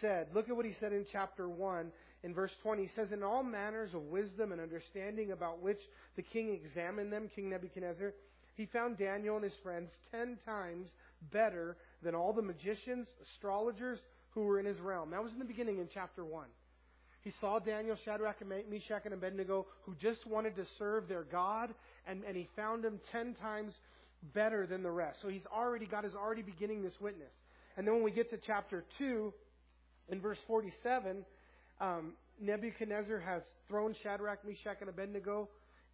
[0.00, 0.28] said.
[0.34, 1.90] Look at what he said in chapter 1
[2.24, 5.80] in verse 20, he says, In all manners of wisdom and understanding about which
[6.16, 8.14] the king examined them, King Nebuchadnezzar,
[8.56, 10.88] he found Daniel and his friends ten times
[11.32, 13.98] better than all the magicians, astrologers
[14.30, 15.10] who were in his realm.
[15.10, 16.46] That was in the beginning in chapter 1.
[17.22, 21.74] He saw Daniel, Shadrach, and Meshach, and Abednego who just wanted to serve their God,
[22.06, 23.72] and, and he found them ten times
[24.34, 25.18] better than the rest.
[25.22, 27.32] So he's already, God is already beginning this witness.
[27.76, 29.32] And then when we get to chapter 2,
[30.10, 31.24] in verse 47,
[31.80, 35.48] um, Nebuchadnezzar has thrown Shadrach, Meshach, and Abednego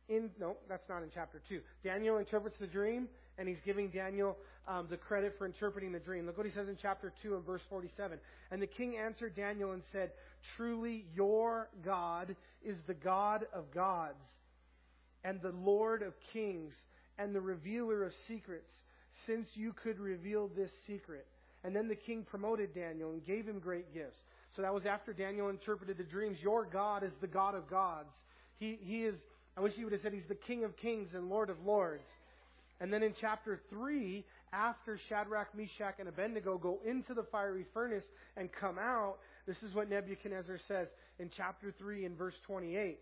[0.09, 0.31] in.
[0.39, 1.61] No, that's not in chapter 2.
[1.85, 4.37] Daniel interprets the dream, and he's giving Daniel
[4.71, 6.27] um, the credit for interpreting the dream.
[6.27, 8.19] Look what he says in chapter 2 and verse 47.
[8.53, 10.13] And the king answered Daniel and said,
[10.57, 14.23] Truly your God is the God of gods,
[15.25, 16.73] and the Lord of kings,
[17.19, 18.71] and the revealer of secrets,
[19.27, 21.27] since you could reveal this secret.
[21.65, 24.17] And then the king promoted Daniel and gave him great gifts.
[24.55, 26.39] So that was after Daniel interpreted the dreams.
[26.41, 28.09] Your God is the God of gods.
[28.59, 29.15] He, he is,
[29.57, 32.05] I wish he would have said he's the King of kings and Lord of lords.
[32.81, 38.05] And then in chapter 3, after Shadrach, Meshach, and Abednego go into the fiery furnace
[38.37, 42.99] and come out, this is what Nebuchadnezzar says in chapter 3 in verse 28.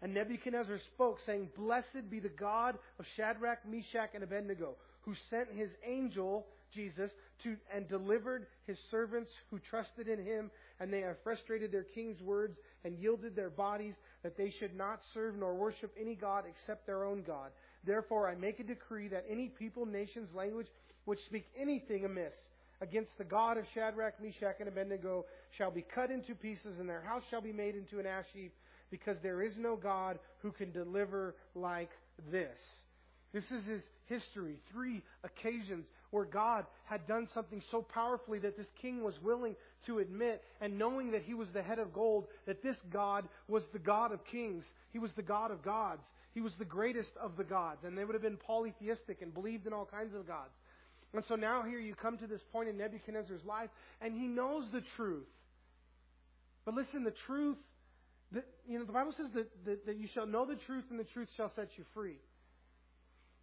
[0.00, 5.48] And Nebuchadnezzar spoke, saying, Blessed be the God of Shadrach, Meshach, and Abednego, who sent
[5.52, 7.10] his angel Jesus,
[7.44, 12.20] to, and delivered his servants who trusted in him, and they have frustrated their king's
[12.20, 16.86] words and yielded their bodies that they should not serve nor worship any God except
[16.86, 17.50] their own God.
[17.84, 20.66] Therefore I make a decree that any people, nations, language
[21.04, 22.34] which speak anything amiss
[22.80, 25.24] against the God of Shadrach, Meshach, and Abednego
[25.56, 28.52] shall be cut into pieces, and their house shall be made into an ash heap,
[28.90, 31.90] because there is no God who can deliver like
[32.30, 32.56] this.
[33.32, 38.66] This is his, history, three occasions where God had done something so powerfully that this
[38.80, 39.54] king was willing
[39.86, 43.62] to admit, and knowing that he was the head of gold, that this God was
[43.72, 44.64] the God of kings.
[44.92, 46.02] He was the God of gods.
[46.34, 47.84] He was the greatest of the gods.
[47.84, 50.52] And they would have been polytheistic and believed in all kinds of gods.
[51.14, 54.64] And so now here you come to this point in Nebuchadnezzar's life, and he knows
[54.72, 55.26] the truth.
[56.64, 57.56] But listen, the truth,
[58.32, 61.00] that, you know, the Bible says that, that, that you shall know the truth, and
[61.00, 62.18] the truth shall set you free.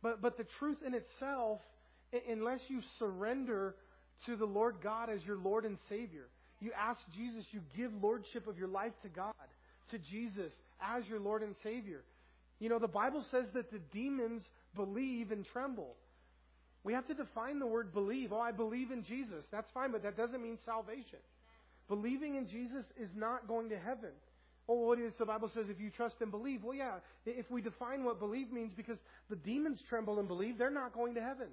[0.03, 1.59] But, but the truth in itself,
[2.29, 3.75] unless you surrender
[4.27, 6.27] to the Lord God as your Lord and Savior,
[6.61, 9.33] you ask Jesus, you give lordship of your life to God,
[9.89, 12.03] to Jesus as your Lord and Savior.
[12.59, 14.43] You know, the Bible says that the demons
[14.75, 15.95] believe and tremble.
[16.83, 18.31] We have to define the word believe.
[18.31, 19.43] Oh, I believe in Jesus.
[19.51, 21.19] That's fine, but that doesn't mean salvation.
[21.87, 24.11] Believing in Jesus is not going to heaven.
[24.67, 26.63] Oh, what is the Bible says if you trust and believe?
[26.63, 28.97] Well, yeah, if we define what believe means, because
[29.29, 31.47] the demons tremble and believe, they're not going to heaven.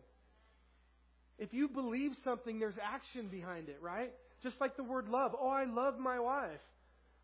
[1.38, 4.12] If you believe something, there's action behind it, right?
[4.42, 5.34] Just like the word love.
[5.38, 6.60] Oh, I love my wife.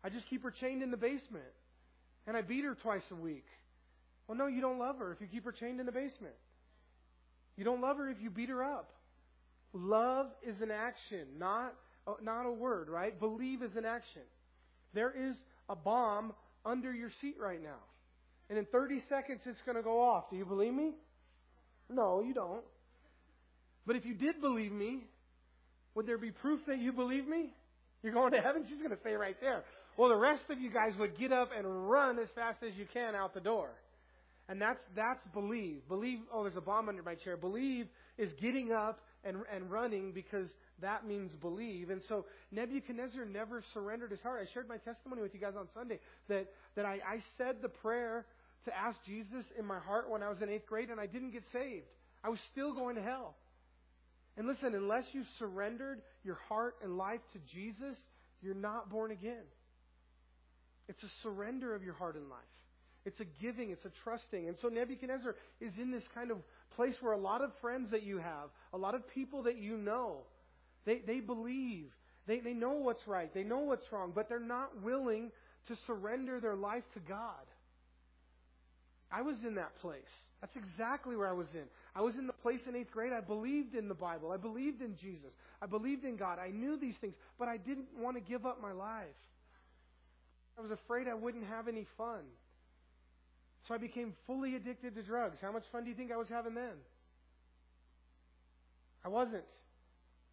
[0.03, 1.45] I just keep her chained in the basement.
[2.27, 3.45] And I beat her twice a week.
[4.29, 6.35] Well, no, you don't love her if you keep her chained in the basement.
[7.57, 8.91] You don't love her if you beat her up.
[9.73, 11.73] Love is an action, not,
[12.07, 13.19] uh, not a word, right?
[13.19, 14.21] Believe is an action.
[14.93, 15.35] There is
[15.67, 17.79] a bomb under your seat right now.
[18.51, 20.29] And in 30 seconds, it's going to go off.
[20.29, 20.91] Do you believe me?
[21.89, 22.63] No, you don't.
[23.87, 25.05] But if you did believe me,
[25.95, 27.51] would there be proof that you believe me?
[28.03, 28.63] You're going to heaven?
[28.69, 29.63] She's going to stay right there.
[29.97, 32.85] Well, the rest of you guys would get up and run as fast as you
[32.93, 33.71] can out the door.
[34.49, 35.87] And that's, that's believe.
[35.87, 37.37] Believe, oh, there's a bomb under my chair.
[37.37, 40.47] Believe is getting up and, and running because
[40.81, 41.91] that means believe.
[41.91, 44.41] And so Nebuchadnezzar never surrendered his heart.
[44.41, 47.69] I shared my testimony with you guys on Sunday that, that I, I said the
[47.69, 48.25] prayer
[48.65, 51.31] to ask Jesus in my heart when I was in eighth grade and I didn't
[51.31, 51.85] get saved.
[52.23, 53.35] I was still going to hell.
[54.35, 57.97] And listen, unless you surrendered your heart and life to Jesus,
[58.41, 59.43] you're not born again.
[60.87, 62.39] It's a surrender of your heart and life.
[63.09, 64.47] It's a giving, it's a trusting.
[64.47, 66.37] And so Nebuchadnezzar is in this kind of
[66.75, 69.77] place where a lot of friends that you have, a lot of people that you
[69.77, 70.17] know,
[70.85, 71.87] they, they believe.
[72.27, 73.33] They, they know what's right.
[73.33, 75.31] They know what's wrong, but they're not willing
[75.69, 77.47] to surrender their life to God.
[79.11, 80.03] I was in that place.
[80.39, 81.63] That's exactly where I was in.
[81.95, 83.11] I was in the place in eighth grade.
[83.11, 84.31] I believed in the Bible.
[84.31, 85.31] I believed in Jesus.
[85.63, 86.37] I believed in God.
[86.37, 89.07] I knew these things, but I didn't want to give up my life.
[90.59, 92.21] I was afraid I wouldn't have any fun.
[93.69, 95.37] So I became fully addicted to drugs.
[95.39, 96.73] How much fun do you think I was having then?
[99.05, 99.43] I wasn't.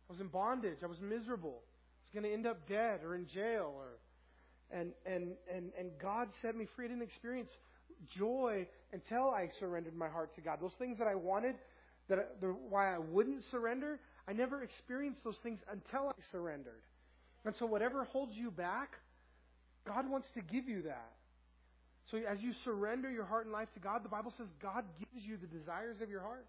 [0.09, 0.79] I was in bondage.
[0.83, 1.61] I was miserable.
[1.61, 3.99] I was going to end up dead or in jail or
[4.71, 6.87] and and and and God set me free.
[6.87, 7.51] I didn't experience
[8.17, 10.59] joy until I surrendered my heart to God.
[10.63, 11.57] Those things that I wanted,
[12.09, 16.81] that the, why I wouldn't surrender, I never experienced those things until I surrendered.
[17.45, 18.93] And so whatever holds you back,
[19.87, 21.13] God wants to give you that.
[22.11, 25.27] So as you surrender your heart and life to God, the Bible says God gives
[25.27, 26.47] you the desires of your heart.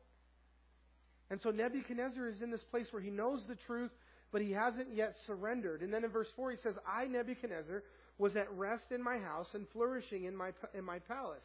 [1.29, 3.91] And so Nebuchadnezzar is in this place where he knows the truth,
[4.31, 5.81] but he hasn't yet surrendered.
[5.81, 7.83] And then in verse 4 he says, I, Nebuchadnezzar,
[8.17, 11.39] was at rest in my house and flourishing in my, in my palace.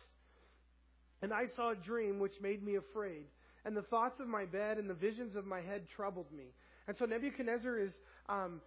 [1.20, 3.26] And I saw a dream which made me afraid.
[3.64, 6.46] And the thoughts of my bed and the visions of my head troubled me.
[6.88, 7.92] And so Nebuchadnezzar is,
[8.28, 8.60] um,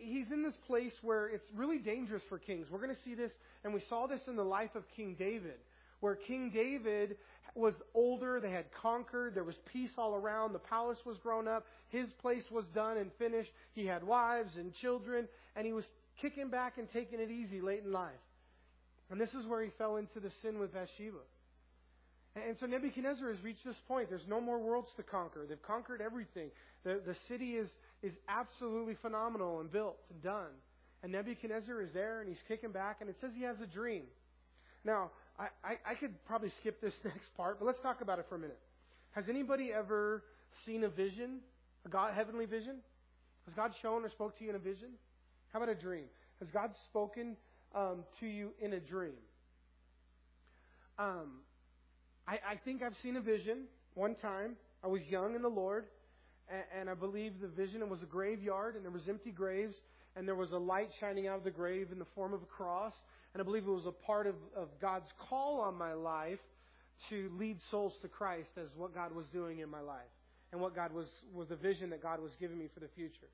[0.00, 2.66] he's in this place where it's really dangerous for kings.
[2.70, 3.30] We're going to see this,
[3.64, 5.58] and we saw this in the life of King David,
[6.00, 7.16] where King David
[7.54, 11.64] was older, they had conquered, there was peace all around, the palace was grown up,
[11.88, 15.84] his place was done and finished, he had wives and children, and he was
[16.20, 18.12] kicking back and taking it easy late in life.
[19.10, 21.18] And this is where he fell into the sin with Bathsheba.
[22.34, 24.10] And so Nebuchadnezzar has reached this point.
[24.10, 25.46] There's no more worlds to conquer.
[25.48, 26.50] They've conquered everything.
[26.84, 27.68] The, the city is,
[28.02, 30.50] is absolutely phenomenal and built and done.
[31.02, 34.02] And Nebuchadnezzar is there and he's kicking back, and it says he has a dream.
[34.84, 38.26] Now, I, I, I could probably skip this next part, but let's talk about it
[38.28, 38.58] for a minute.
[39.12, 40.22] Has anybody ever
[40.64, 41.40] seen a vision,
[41.84, 42.76] a God, heavenly vision?
[43.46, 44.90] Has God shown or spoke to you in a vision?
[45.52, 46.04] How about a dream?
[46.40, 47.36] Has God spoken
[47.74, 49.14] um, to you in a dream?
[50.98, 51.40] Um,
[52.26, 54.56] I, I think I've seen a vision one time.
[54.82, 55.86] I was young in the Lord,
[56.50, 59.74] and, and I believe the vision it was a graveyard, and there was empty graves,
[60.14, 62.46] and there was a light shining out of the grave in the form of a
[62.46, 62.94] cross.
[63.34, 66.38] And I believe it was a part of, of God's call on my life
[67.10, 70.12] to lead souls to Christ as what God was doing in my life,
[70.52, 73.28] and what God was was the vision that God was giving me for the future.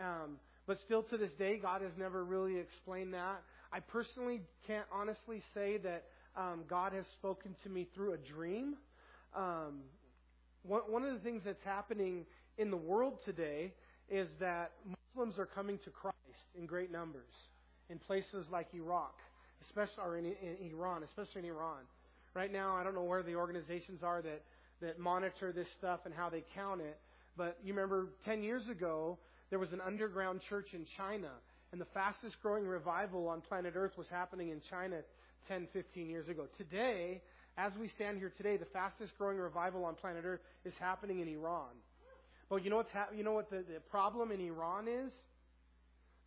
[0.00, 3.42] Um, but still to this day, God has never really explained that.
[3.72, 6.04] I personally can't honestly say that
[6.36, 8.76] um, God has spoken to me through a dream.
[9.36, 9.80] Um,
[10.62, 12.24] one, one of the things that's happening
[12.58, 13.72] in the world today
[14.08, 14.72] is that
[15.14, 16.16] Muslims are coming to Christ
[16.58, 17.32] in great numbers
[17.90, 19.14] in places like Iraq,
[19.66, 21.82] especially or in, in Iran, especially in Iran.
[22.34, 24.42] Right now, I don't know where the organizations are that
[24.80, 26.98] that monitor this stuff and how they count it,
[27.36, 29.18] but you remember 10 years ago
[29.50, 31.30] there was an underground church in China,
[31.72, 34.96] and the fastest growing revival on planet Earth was happening in China
[35.48, 36.46] 10, 15 years ago.
[36.58, 37.20] Today,
[37.56, 41.28] as we stand here today, the fastest growing revival on planet Earth is happening in
[41.28, 41.70] Iran.
[42.62, 45.12] You know what's hap- you know what the, the problem in Iran is?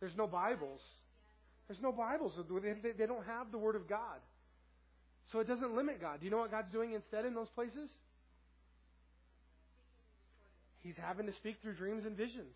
[0.00, 0.80] There's no Bibles.
[1.66, 2.32] There's no Bibles.
[2.82, 4.20] They, they don't have the Word of God.
[5.32, 6.20] So it doesn't limit God.
[6.20, 7.90] Do you know what God's doing instead in those places?
[10.82, 12.54] He's having to speak through dreams and visions.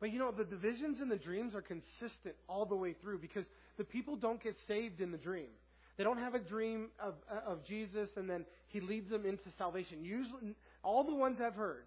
[0.00, 3.18] But you know, the, the visions and the dreams are consistent all the way through
[3.18, 3.44] because
[3.78, 5.48] the people don't get saved in the dream.
[5.96, 10.04] They don't have a dream of, of Jesus and then he leads them into salvation.
[10.04, 11.82] Usually, all the ones I've heard,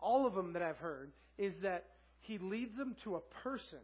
[0.00, 1.84] all of them that I've heard, is that
[2.20, 3.78] he leads them to a person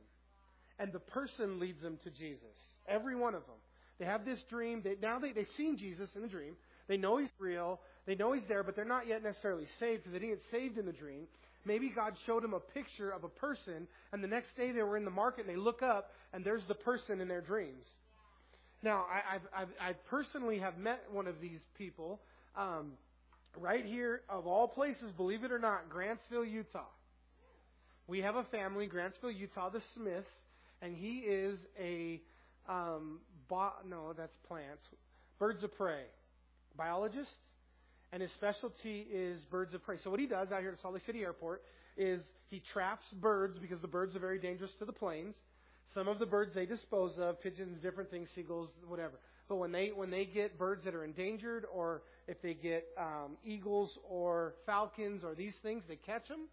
[0.78, 2.56] and the person leads them to Jesus.
[2.88, 3.56] Every one of them.
[3.98, 4.80] They have this dream.
[4.82, 6.54] They, now they, they've seen Jesus in the dream.
[6.88, 7.80] They know he's real.
[8.06, 10.78] They know he's there, but they're not yet necessarily saved because they didn't get saved
[10.78, 11.28] in the dream.
[11.64, 14.96] Maybe God showed them a picture of a person, and the next day they were
[14.96, 17.84] in the market and they look up and there's the person in their dreams.
[18.82, 22.20] Now, I, I've, I've, I personally have met one of these people
[22.56, 22.92] um,
[23.58, 26.86] right here, of all places, believe it or not, Grantsville, Utah.
[28.06, 30.26] We have a family, Grantsville, Utah, the Smiths,
[30.80, 32.20] and he is a
[32.68, 34.82] um, bo- no, that's plants,
[35.38, 36.02] birds of prey
[36.76, 37.30] biologist,
[38.12, 39.96] and his specialty is birds of prey.
[40.02, 41.62] So what he does out here at Salt Lake City Airport
[41.96, 45.34] is he traps birds because the birds are very dangerous to the planes.
[45.94, 49.18] Some of the birds they dispose of, pigeons, different things, seagulls, whatever.
[49.48, 53.36] But when they when they get birds that are endangered, or if they get um,
[53.44, 56.48] eagles or falcons or these things, they catch them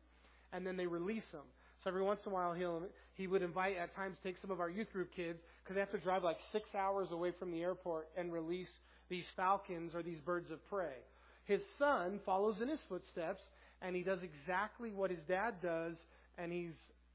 [0.53, 1.45] and then they release them.
[1.83, 4.59] So every once in a while, he'll he would invite at times take some of
[4.59, 7.61] our youth group kids because they have to drive like six hours away from the
[7.61, 8.69] airport and release
[9.09, 10.95] these falcons or these birds of prey.
[11.45, 13.41] His son follows in his footsteps
[13.81, 15.95] and he does exactly what his dad does
[16.37, 16.73] and he's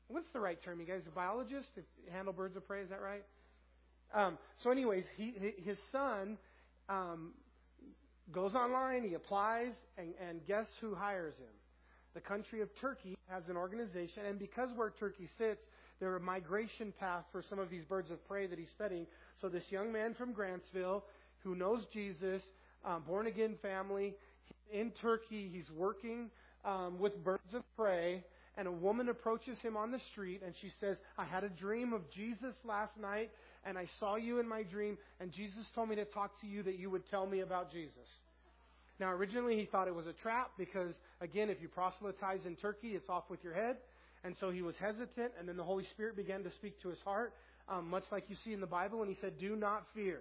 [0.09, 3.01] what's the right term you guys a biologist if handle birds of prey is that
[3.01, 3.25] right
[4.15, 6.37] um, so anyways he his son
[6.89, 7.31] um,
[8.33, 11.55] goes online he applies and, and guess who hires him
[12.15, 15.61] the country of turkey has an organization and because where turkey sits
[16.01, 19.07] there are migration path for some of these birds of prey that he's studying
[19.41, 21.03] so this young man from grantsville
[21.45, 22.43] who knows Jesus,
[22.85, 24.15] um, born again family.
[24.73, 26.31] In Turkey, he's working
[26.65, 28.25] um, with birds of prey,
[28.57, 31.93] and a woman approaches him on the street and she says, I had a dream
[31.93, 33.31] of Jesus last night,
[33.67, 36.63] and I saw you in my dream, and Jesus told me to talk to you
[36.63, 38.09] that you would tell me about Jesus.
[39.01, 42.89] Now, originally he thought it was a trap because, again, if you proselytize in Turkey,
[42.89, 43.77] it's off with your head.
[44.23, 46.99] And so he was hesitant, and then the Holy Spirit began to speak to his
[47.05, 47.35] heart,
[47.69, 50.21] um, much like you see in the Bible, and he said, Do not fear.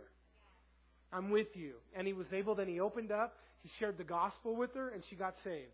[1.14, 1.74] I'm with you.
[1.96, 5.04] And he was able, then he opened up, he shared the gospel with her, and
[5.10, 5.72] she got saved.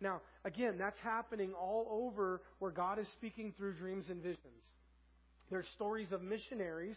[0.00, 4.64] Now, again, that's happening all over where God is speaking through dreams and visions.
[5.50, 6.96] There's stories of missionaries,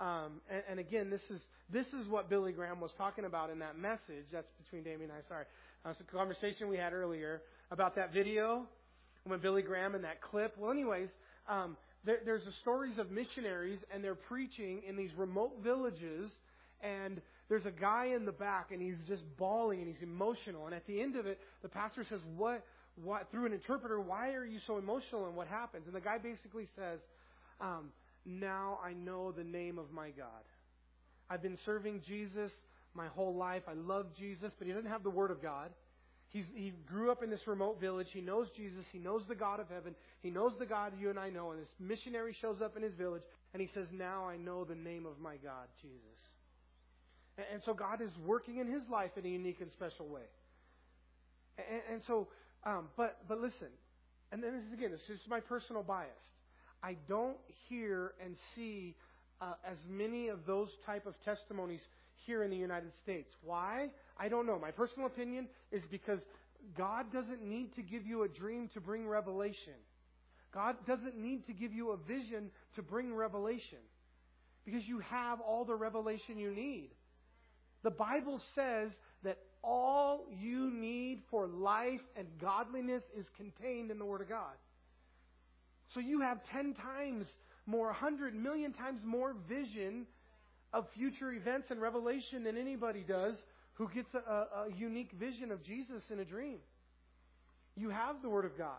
[0.00, 1.40] um, and, and, again, this is
[1.72, 4.26] this is what Billy Graham was talking about in that message.
[4.32, 5.28] That's between Damien and I.
[5.28, 5.44] Sorry,
[5.86, 8.66] uh, it's a conversation we had earlier about that video
[9.24, 10.56] when Billy Graham and that clip.
[10.58, 11.08] Well, anyways,
[11.48, 16.30] um, there, there's the stories of missionaries, and they're preaching in these remote villages
[16.84, 20.66] and there's a guy in the back and he's just bawling and he's emotional.
[20.66, 22.64] And at the end of it, the pastor says, What,
[23.02, 25.84] what, through an interpreter, why are you so emotional and what happens?
[25.86, 27.00] And the guy basically says,
[27.60, 27.90] um,
[28.24, 30.44] Now I know the name of my God.
[31.30, 32.50] I've been serving Jesus
[32.94, 33.62] my whole life.
[33.68, 35.70] I love Jesus, but he doesn't have the Word of God.
[36.28, 38.08] He's, he grew up in this remote village.
[38.12, 38.84] He knows Jesus.
[38.92, 39.94] He knows the God of heaven.
[40.20, 41.52] He knows the God you and I know.
[41.52, 44.74] And this missionary shows up in his village and he says, Now I know the
[44.74, 46.18] name of my God, Jesus.
[47.52, 50.26] And so God is working in his life in a unique and special way.
[51.58, 52.28] And, and so,
[52.64, 53.68] um, but but listen,
[54.32, 56.10] and then this is again, this is my personal bias.
[56.84, 57.38] I don't
[57.70, 58.94] hear and see
[59.40, 61.80] uh, as many of those type of testimonies
[62.26, 63.30] here in the United States.
[63.42, 63.88] Why?
[64.18, 64.58] I don't know.
[64.58, 66.18] My personal opinion is because
[66.76, 69.72] God doesn't need to give you a dream to bring revelation.
[70.52, 73.78] God doesn't need to give you a vision to bring revelation.
[74.66, 76.90] Because you have all the revelation you need.
[77.82, 78.90] The Bible says
[79.22, 84.52] that all you need for life and godliness is contained in the Word of God.
[85.94, 87.26] So you have 10 times
[87.66, 90.06] more, 100 million times more vision
[90.72, 93.36] of future events and revelation than anybody does
[93.74, 96.58] who gets a, a, unique vision of Jesus in a dream.
[97.76, 98.78] You have the Word of God.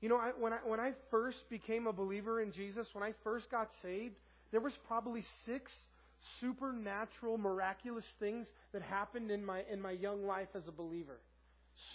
[0.00, 3.12] You know, I, when I when I first became a believer in Jesus, when I
[3.22, 4.14] first got saved,
[4.50, 5.70] there was probably six
[6.40, 11.20] supernatural, miraculous things that happened in my in my young life as a believer.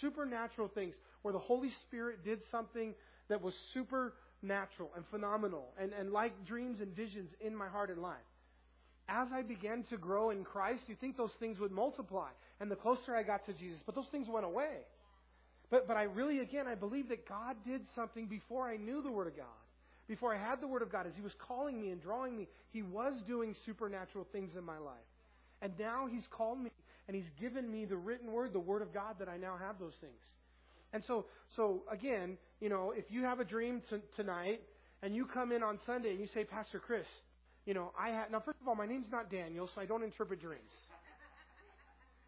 [0.00, 2.94] Supernatural things where the Holy Spirit did something
[3.28, 8.00] that was supernatural and phenomenal and, and like dreams and visions in my heart and
[8.00, 8.16] life.
[9.08, 12.28] As I began to grow in Christ, you think those things would multiply.
[12.60, 14.78] And the closer I got to Jesus, but those things went away.
[15.70, 19.10] But, but I really, again, I believe that God did something before I knew the
[19.10, 19.46] Word of God.
[20.08, 22.46] Before I had the Word of God, as He was calling me and drawing me,
[22.72, 24.94] He was doing supernatural things in my life.
[25.60, 26.70] And now He's called me
[27.08, 29.78] and He's given me the written Word, the Word of God, that I now have
[29.78, 30.12] those things.
[30.92, 31.26] And so,
[31.56, 34.60] so again, you know, if you have a dream t- tonight
[35.02, 37.06] and you come in on Sunday and you say, Pastor Chris,
[37.66, 40.02] you know, I have, now first of all, my name's not Daniel, so I don't
[40.02, 40.62] interpret dreams.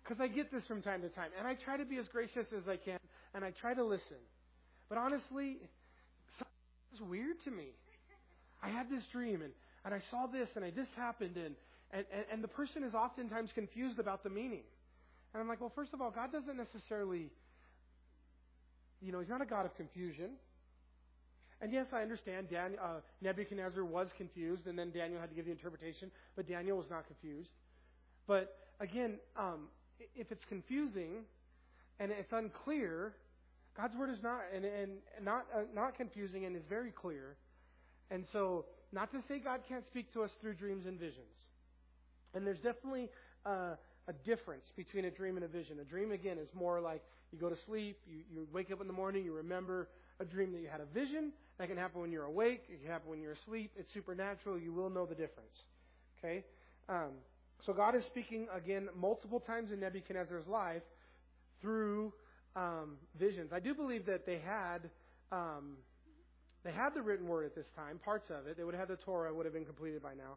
[0.02, 1.28] Because I get this from time to time.
[1.38, 2.98] And I try to be as gracious as I can
[3.34, 4.16] and I try to listen.
[4.88, 5.58] But honestly,
[6.92, 7.66] it's weird to me.
[8.62, 9.52] I had this dream and,
[9.84, 11.54] and I saw this and I, this happened and,
[11.92, 14.64] and, and, and the person is oftentimes confused about the meaning.
[15.32, 17.30] And I'm like, well, first of all, God doesn't necessarily,
[19.00, 20.30] you know, He's not a God of confusion.
[21.60, 25.46] And yes, I understand Dan, uh, Nebuchadnezzar was confused, and then Daniel had to give
[25.46, 27.50] the interpretation, but Daniel was not confused.
[28.28, 29.68] But again, um,
[30.14, 31.24] if it's confusing,
[31.98, 33.14] and it's unclear,
[33.76, 34.90] God's word is not and, and
[35.22, 37.36] not uh, not confusing and is very clear.
[38.10, 41.26] And so, not to say God can't speak to us through dreams and visions.
[42.34, 43.08] And there's definitely
[43.44, 43.74] uh,
[44.08, 45.78] a difference between a dream and a vision.
[45.80, 48.86] A dream, again, is more like you go to sleep, you, you wake up in
[48.86, 49.88] the morning, you remember
[50.18, 51.32] a dream that you had a vision.
[51.58, 52.62] That can happen when you're awake.
[52.68, 53.72] It can happen when you're asleep.
[53.76, 54.58] It's supernatural.
[54.58, 55.54] You will know the difference.
[56.18, 56.44] Okay?
[56.88, 57.10] Um,
[57.66, 60.82] so God is speaking again multiple times in Nebuchadnezzar's life
[61.60, 62.12] through
[62.54, 63.50] um, visions.
[63.52, 64.88] I do believe that they had
[65.32, 65.76] um,
[66.64, 68.56] they had the written word at this time, parts of it.
[68.56, 70.36] They would have had the Torah would have been completed by now.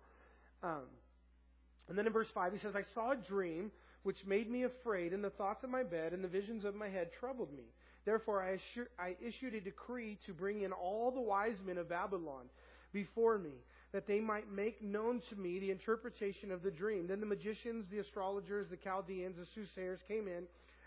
[1.92, 3.70] And then in verse five, he says, "I saw a dream
[4.04, 6.88] which made me afraid, and the thoughts of my bed and the visions of my
[6.88, 7.66] head troubled me.
[8.06, 8.60] Therefore, I,
[8.98, 12.46] I issued a decree to bring in all the wise men of Babylon
[12.94, 13.52] before me."
[13.92, 17.08] That they might make known to me the interpretation of the dream.
[17.08, 20.44] Then the magicians, the astrologers, the Chaldeans, the soothsayers came in,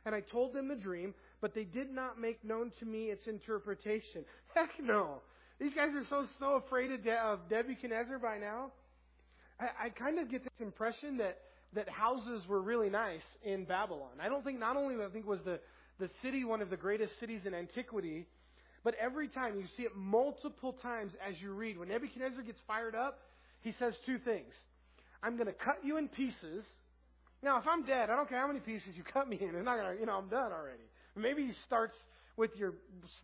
[0.07, 3.27] and I told them the dream, but they did not make known to me its
[3.27, 4.25] interpretation.
[4.55, 5.21] Heck no.
[5.61, 8.71] These guys are so, so afraid of, De- of Nebuchadnezzar by now.
[9.61, 11.39] I, I kind of get this impression that,
[11.75, 14.21] that houses were really nice in Babylon.
[14.21, 15.61] I don't think, not only I think was the,
[15.99, 18.27] the city one of the greatest cities in antiquity,
[18.83, 22.95] but every time you see it multiple times as you read, when Nebuchadnezzar gets fired
[22.95, 23.21] up,
[23.63, 24.53] he says two things.
[25.23, 26.65] I'm going to cut you in pieces
[27.45, 29.55] now, if I'm dead, I don't care how many pieces you cut me in.
[29.55, 30.89] It's not gonna, you know, I'm done already.
[31.15, 31.95] Maybe he starts
[32.39, 32.73] with your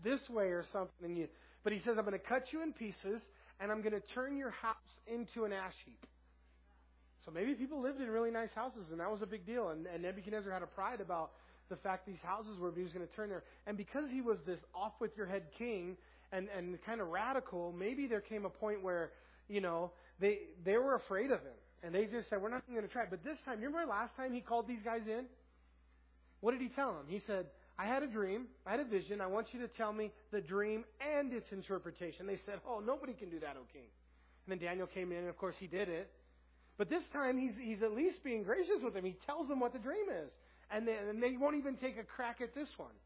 [0.04, 1.26] this way or something, and you.
[1.64, 3.20] But he says, I'm going to cut you in pieces,
[3.60, 4.76] and I'm going to turn your house
[5.06, 6.06] into an ash heap.
[7.24, 9.70] So maybe people lived in really nice houses, and that was a big deal.
[9.70, 11.32] And, and Nebuchadnezzar had a pride about
[11.68, 13.44] the fact these houses were, he was going to turn there.
[13.66, 15.96] And because he was this off with your head king
[16.32, 19.10] and, and kind of radical, maybe there came a point where,
[19.48, 21.58] you know, they, they were afraid of him.
[21.82, 23.04] And they just said, We're not going to try.
[23.08, 25.24] But this time, you remember last time he called these guys in?
[26.40, 27.04] What did he tell them?
[27.06, 27.46] He said,
[27.78, 29.20] I had a dream, I had a vision.
[29.22, 30.84] I want you to tell me the dream
[31.16, 32.26] and its interpretation.
[32.26, 33.88] They said, Oh, nobody can do that, O king.
[34.46, 36.10] And then Daniel came in, and of course he did it.
[36.80, 39.04] But this time he's, he's at least being gracious with them.
[39.04, 40.30] He tells them what the dream is.
[40.70, 42.96] And they, and they won't even take a crack at this one.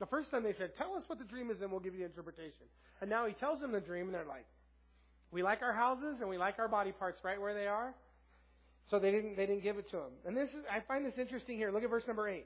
[0.00, 2.00] The first time they said, Tell us what the dream is, and we'll give you
[2.00, 2.66] the interpretation.
[3.00, 4.46] And now he tells them the dream, and they're like,
[5.30, 7.94] We like our houses and we like our body parts right where they are.
[8.90, 10.12] So they didn't, they didn't give it to him.
[10.26, 11.70] And this is, I find this interesting here.
[11.70, 12.44] Look at verse number 8.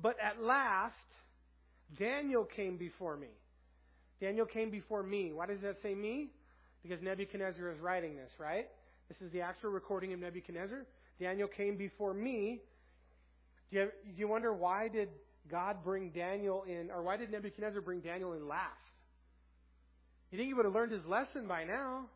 [0.00, 0.94] But at last,
[1.98, 3.34] Daniel came before me.
[4.20, 5.32] Daniel came before me.
[5.32, 6.28] Why does that say me?
[6.84, 8.68] Because Nebuchadnezzar is writing this, right?
[9.08, 10.86] This is the actual recording of Nebuchadnezzar.
[11.20, 12.60] Daniel came before me.
[13.70, 15.08] Do you, do you wonder why did
[15.50, 18.70] God bring Daniel in, or why did Nebuchadnezzar bring Daniel in last?
[20.30, 22.06] You think he would have learned his lesson by now?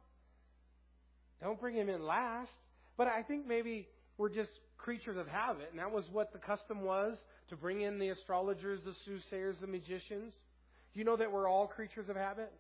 [1.43, 2.51] Don't bring him in last.
[2.97, 3.87] But I think maybe
[4.17, 7.17] we're just creatures of habit, and that was what the custom was
[7.51, 10.33] to bring in the astrologers, the soothsayers, the magicians.
[10.93, 12.53] Do you know that we're all creatures of habit?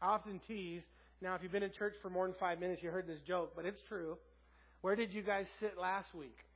[0.00, 0.82] I often tease.
[1.22, 3.52] Now, if you've been in church for more than five minutes, you heard this joke,
[3.54, 4.18] but it's true.
[4.80, 6.36] Where did you guys sit last week?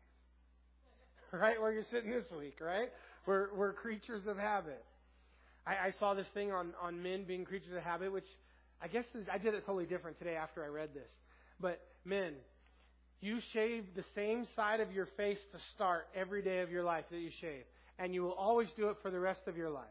[1.32, 2.88] Right where you're sitting this week, right?
[3.26, 4.82] We're, we're creatures of habit.
[5.66, 8.26] I, I saw this thing on, on men being creatures of habit, which
[8.80, 11.10] I guess is, I did it totally different today after I read this.
[11.60, 12.34] But men,
[13.20, 17.04] You shave the same side of your face to start every day of your life
[17.10, 17.64] that you shave.
[17.98, 19.84] And you will always do it for the rest of your life.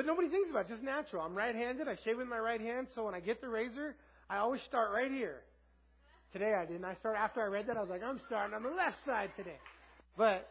[0.00, 0.68] But nobody thinks about it.
[0.68, 1.22] Just natural.
[1.22, 1.86] I'm right handed.
[1.86, 2.86] I shave with my right hand.
[2.94, 3.94] So when I get the razor,
[4.30, 5.42] I always start right here.
[6.32, 6.86] Today I didn't.
[6.86, 7.76] I start after I read that.
[7.76, 9.58] I was like, I'm starting on the left side today.
[10.16, 10.48] But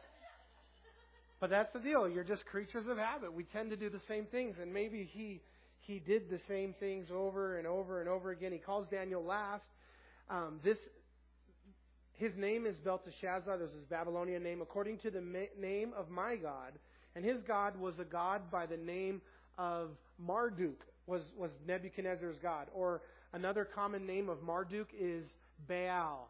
[1.40, 2.08] but that's the deal.
[2.08, 3.34] You're just creatures of habit.
[3.34, 5.42] We tend to do the same things, and maybe he
[5.80, 8.52] he did the same things over and over and over again.
[8.52, 9.64] He calls Daniel last.
[10.30, 10.78] Um, this
[12.18, 13.58] his name is Belteshazzar.
[13.58, 16.74] This is Babylonian name, according to the ma- name of my God.
[17.16, 19.22] And his God was a God by the name
[19.60, 20.82] of Marduk.
[21.06, 23.02] Was was Nebuchadnezzar's God, or
[23.34, 25.26] another common name of Marduk is
[25.68, 26.30] Baal.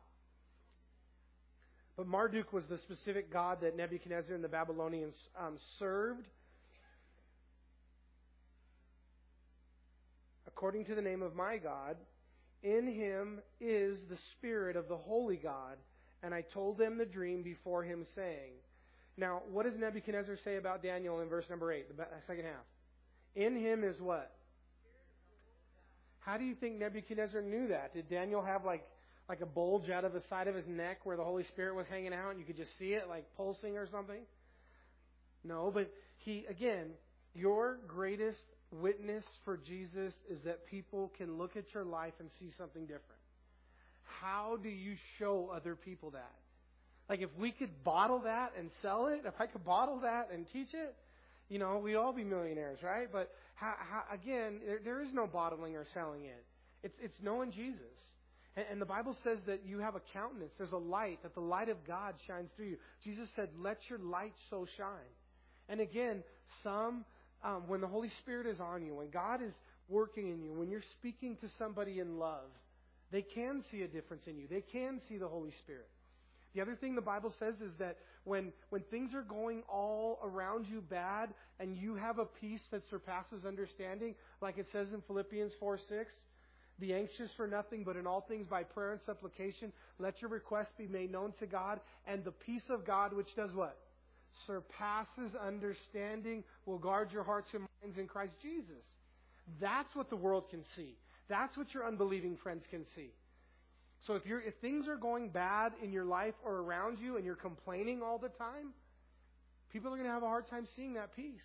[1.95, 6.25] But Marduk was the specific god that Nebuchadnezzar and the Babylonians um, served.
[10.47, 11.97] According to the name of my God,
[12.63, 15.77] in him is the spirit of the holy God,
[16.23, 18.53] and I told them the dream before him, saying.
[19.17, 22.63] Now, what does Nebuchadnezzar say about Daniel in verse number 8, the second half?
[23.39, 24.29] In him is what?
[26.19, 27.93] How do you think Nebuchadnezzar knew that?
[27.93, 28.83] Did Daniel have like
[29.29, 31.85] like a bulge out of the side of his neck where the Holy Spirit was
[31.87, 34.21] hanging out and you could just see it like pulsing or something?
[35.45, 36.87] No, but he, again,
[37.33, 38.39] your greatest
[38.71, 43.21] witness for Jesus is that people can look at your life and see something different.
[44.19, 46.33] How do you show other people that?
[47.07, 50.45] Like if we could bottle that and sell it, if I could bottle that and
[50.51, 50.95] teach it,
[51.49, 53.07] you know, we'd all be millionaires, right?
[53.11, 56.45] But how, how, again, there, there is no bottling or selling it.
[56.83, 57.81] It's, it's knowing Jesus.
[58.55, 60.51] And, and the Bible says that you have a countenance.
[60.57, 62.77] There's a light, that the light of God shines through you.
[63.03, 65.11] Jesus said, let your light so shine.
[65.67, 66.23] And again,
[66.63, 67.03] some,
[67.43, 69.53] um, when the Holy Spirit is on you, when God is
[69.87, 72.49] working in you, when you're speaking to somebody in love,
[73.11, 74.47] they can see a difference in you.
[74.47, 75.89] They can see the Holy Spirit.
[76.55, 80.65] The other thing the Bible says is that when, when things are going all around
[80.67, 81.29] you bad
[81.59, 86.11] and you have a peace that surpasses understanding, like it says in Philippians 4 6,
[86.79, 90.71] be anxious for nothing, but in all things by prayer and supplication, let your requests
[90.77, 93.77] be made known to God, and the peace of God, which does what?
[94.47, 98.83] Surpasses understanding, will guard your hearts and minds in Christ Jesus.
[99.59, 100.95] That's what the world can see.
[101.27, 103.11] That's what your unbelieving friends can see.
[104.07, 107.25] So if you're if things are going bad in your life or around you and
[107.25, 108.73] you're complaining all the time,
[109.71, 111.41] people are going to have a hard time seeing that peace.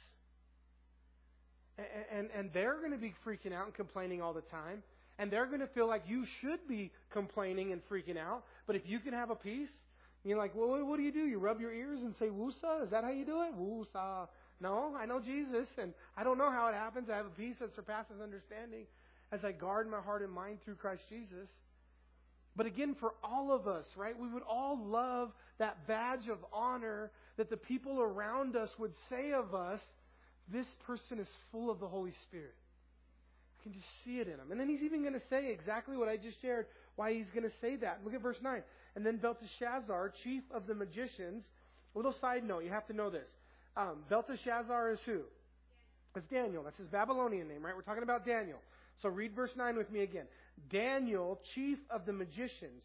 [1.76, 4.82] And, and, and they're going to be freaking out and complaining all the time.
[5.18, 8.44] And they're going to feel like you should be complaining and freaking out.
[8.66, 9.70] But if you can have a peace,
[10.24, 11.20] you're like, well, what do you do?
[11.26, 12.84] You rub your ears and say, Woosa?
[12.84, 13.55] Is that how you do it?
[13.57, 14.28] Woosa.
[14.61, 17.11] No, I know Jesus, and I don't know how it happens.
[17.11, 18.86] I have a peace that surpasses understanding
[19.32, 21.48] as I guard my heart and mind through Christ Jesus.
[22.57, 27.11] But again, for all of us, right, we would all love that badge of honor
[27.36, 29.80] that the people around us would say of us,
[30.52, 32.55] this person is full of the Holy Spirit
[33.59, 34.50] I can just see it in him.
[34.50, 37.44] And then he's even going to say exactly what I just shared, why he's going
[37.44, 38.00] to say that.
[38.05, 38.62] Look at verse 9.
[38.94, 41.44] And then Belteshazzar, chief of the magicians,
[41.94, 43.26] a little side note, you have to know this.
[43.76, 45.20] Um, Belteshazzar is who?
[46.14, 46.62] It's Daniel.
[46.62, 47.74] That's his Babylonian name, right?
[47.74, 48.59] We're talking about Daniel.
[49.02, 50.26] So read verse 9 with me again.
[50.70, 52.82] Daniel, chief of the magicians.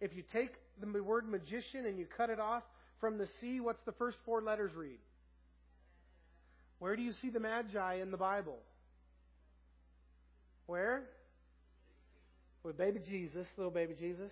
[0.00, 0.50] If you take
[0.80, 2.62] the word magician and you cut it off
[3.00, 4.98] from the C, what's the first four letters read?
[6.78, 8.58] Where do you see the Magi in the Bible?
[10.66, 11.04] Where?
[12.62, 14.30] With baby Jesus, little baby Jesus.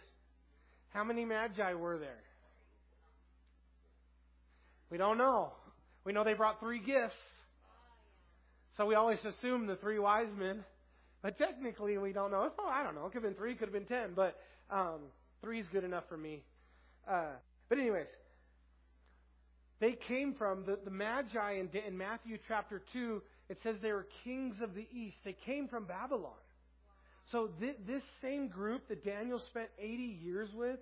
[0.90, 2.22] How many magi were there?
[4.90, 5.52] We don't know.
[6.04, 7.16] We know they brought three gifts.
[8.76, 10.64] So we always assume the three wise men.
[11.26, 12.52] But technically, we don't know.
[12.56, 13.06] Oh, I don't know.
[13.06, 14.12] It could have been three, could have been ten.
[14.14, 14.38] But
[14.70, 15.00] um,
[15.42, 16.44] three is good enough for me.
[17.10, 17.32] Uh,
[17.68, 18.06] but, anyways,
[19.80, 24.06] they came from the, the Magi in, in Matthew chapter 2 it says they were
[24.22, 25.16] kings of the east.
[25.24, 26.30] They came from Babylon.
[27.32, 30.78] So th- this same group that Daniel spent 80 years with,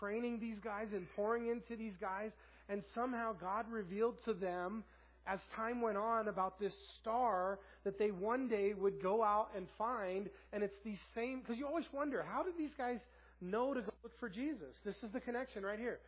[0.00, 2.30] training these guys and pouring into these guys,
[2.70, 4.84] and somehow God revealed to them
[5.26, 9.66] as time went on about this star that they one day would go out and
[9.78, 10.28] find.
[10.52, 12.98] And it's the same, because you always wonder, how did these guys
[13.40, 14.74] know to go look for Jesus?
[14.84, 15.98] This is the connection right here.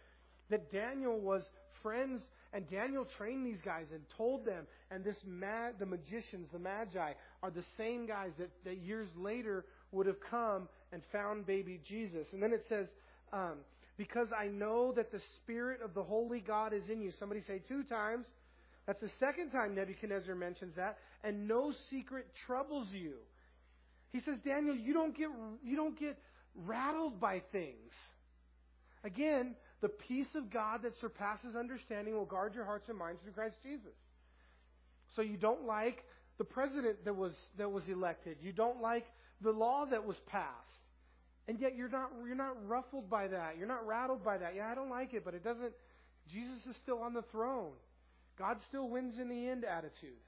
[0.51, 1.43] That Daniel was
[1.83, 7.13] friends and Daniel trained these guys and told them, and this the magicians, the magi,
[7.43, 12.27] are the same guys that, that years later would have come and found baby Jesus.
[12.33, 12.87] And then it says,
[13.33, 13.57] um,
[13.97, 17.13] because I know that the Spirit of the Holy God is in you.
[17.19, 18.25] Somebody say two times.
[18.87, 20.99] That's the second time Nebuchadnezzar mentions that.
[21.23, 23.15] And no secret troubles you.
[24.13, 25.29] He says, Daniel, you don't get,
[25.65, 26.19] you don't get
[26.55, 27.93] rattled by things.
[29.03, 33.33] Again, the peace of God that surpasses understanding will guard your hearts and minds through
[33.33, 33.95] Christ Jesus.
[35.17, 36.05] So you don't like
[36.39, 38.39] the president that was that was elected.
[38.41, 39.05] You don't like
[39.41, 40.51] the law that was passed.
[41.47, 43.57] And yet you're not you're not ruffled by that.
[43.59, 44.55] You're not rattled by that.
[44.57, 45.73] Yeah, I don't like it, but it doesn't
[46.33, 47.73] Jesus is still on the throne.
[48.39, 50.19] God still wins in the end attitude.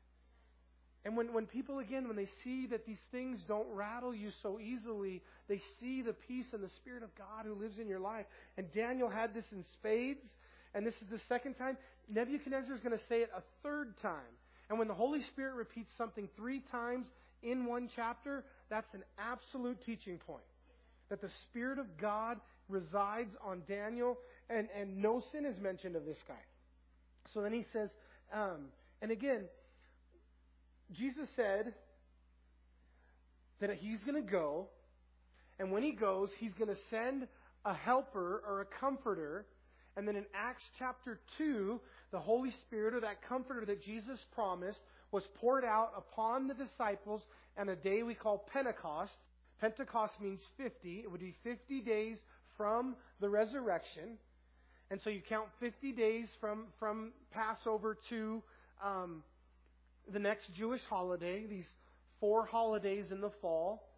[1.05, 4.59] And when, when people, again, when they see that these things don't rattle you so
[4.59, 8.27] easily, they see the peace and the Spirit of God who lives in your life.
[8.59, 10.27] And Daniel had this in spades,
[10.75, 11.77] and this is the second time.
[12.09, 14.35] Nebuchadnezzar is going to say it a third time.
[14.69, 17.07] And when the Holy Spirit repeats something three times
[17.41, 20.43] in one chapter, that's an absolute teaching point.
[21.09, 24.19] That the Spirit of God resides on Daniel,
[24.51, 26.35] and, and no sin is mentioned of this guy.
[27.37, 27.91] So then he says,
[28.33, 28.69] um,
[29.03, 29.43] and again,
[30.93, 31.75] Jesus said
[33.61, 34.69] that he's going to go,
[35.59, 37.29] and when he goes, he's going to send
[37.67, 39.45] a helper or a comforter.
[39.99, 41.79] And then in Acts chapter 2,
[42.11, 44.79] the Holy Spirit or that comforter that Jesus promised
[45.13, 47.21] was poured out upon the disciples
[47.59, 49.13] on a day we call Pentecost.
[49.61, 51.01] Pentecost means 50.
[51.05, 52.17] It would be 50 days
[52.57, 54.17] from the resurrection.
[54.91, 58.43] And so you count 50 days from, from Passover to
[58.85, 59.23] um,
[60.13, 61.65] the next Jewish holiday, these
[62.21, 63.89] four holidays in the fall.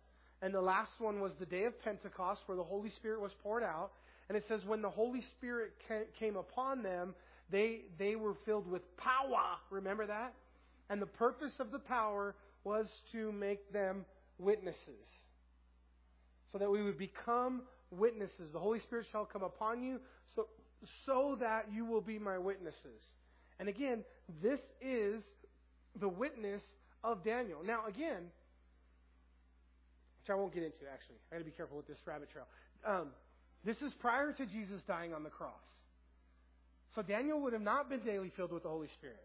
[0.40, 3.62] And the last one was the day of Pentecost, where the Holy Spirit was poured
[3.62, 3.90] out.
[4.28, 5.72] And it says, when the Holy Spirit
[6.18, 7.14] came upon them,
[7.50, 9.56] they, they were filled with power.
[9.70, 10.34] Remember that?
[10.90, 12.34] And the purpose of the power
[12.64, 14.04] was to make them
[14.38, 14.76] witnesses.
[16.52, 18.52] So that we would become witnesses.
[18.52, 19.98] The Holy Spirit shall come upon you
[21.06, 23.02] so, that you will be my witnesses.
[23.58, 24.04] And again,
[24.42, 25.20] this is
[26.00, 26.62] the witness
[27.02, 27.60] of Daniel.
[27.64, 28.30] Now, again,
[30.28, 31.16] which I won't get into actually.
[31.30, 32.46] I got to be careful with this rabbit trail.
[32.86, 33.08] Um,
[33.64, 35.52] this is prior to Jesus dying on the cross.
[36.94, 39.24] So Daniel would have not been daily filled with the Holy Spirit.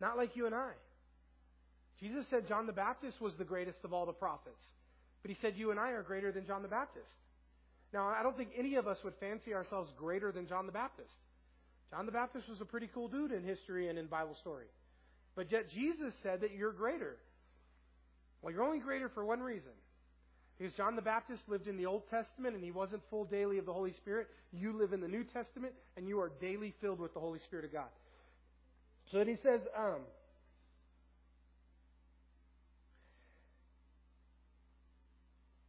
[0.00, 0.70] Not like you and I.
[2.00, 4.60] Jesus said John the Baptist was the greatest of all the prophets.
[5.22, 7.06] But he said you and I are greater than John the Baptist.
[7.94, 11.14] Now, I don't think any of us would fancy ourselves greater than John the Baptist.
[11.92, 14.66] John the Baptist was a pretty cool dude in history and in Bible story.
[15.36, 17.16] But yet Jesus said that you're greater.
[18.42, 19.70] Well, you're only greater for one reason.
[20.58, 23.66] Because John the Baptist lived in the Old Testament and he wasn't full daily of
[23.66, 24.26] the Holy Spirit.
[24.52, 27.64] You live in the New Testament and you are daily filled with the Holy Spirit
[27.64, 27.90] of God.
[29.12, 30.00] So then he says, um,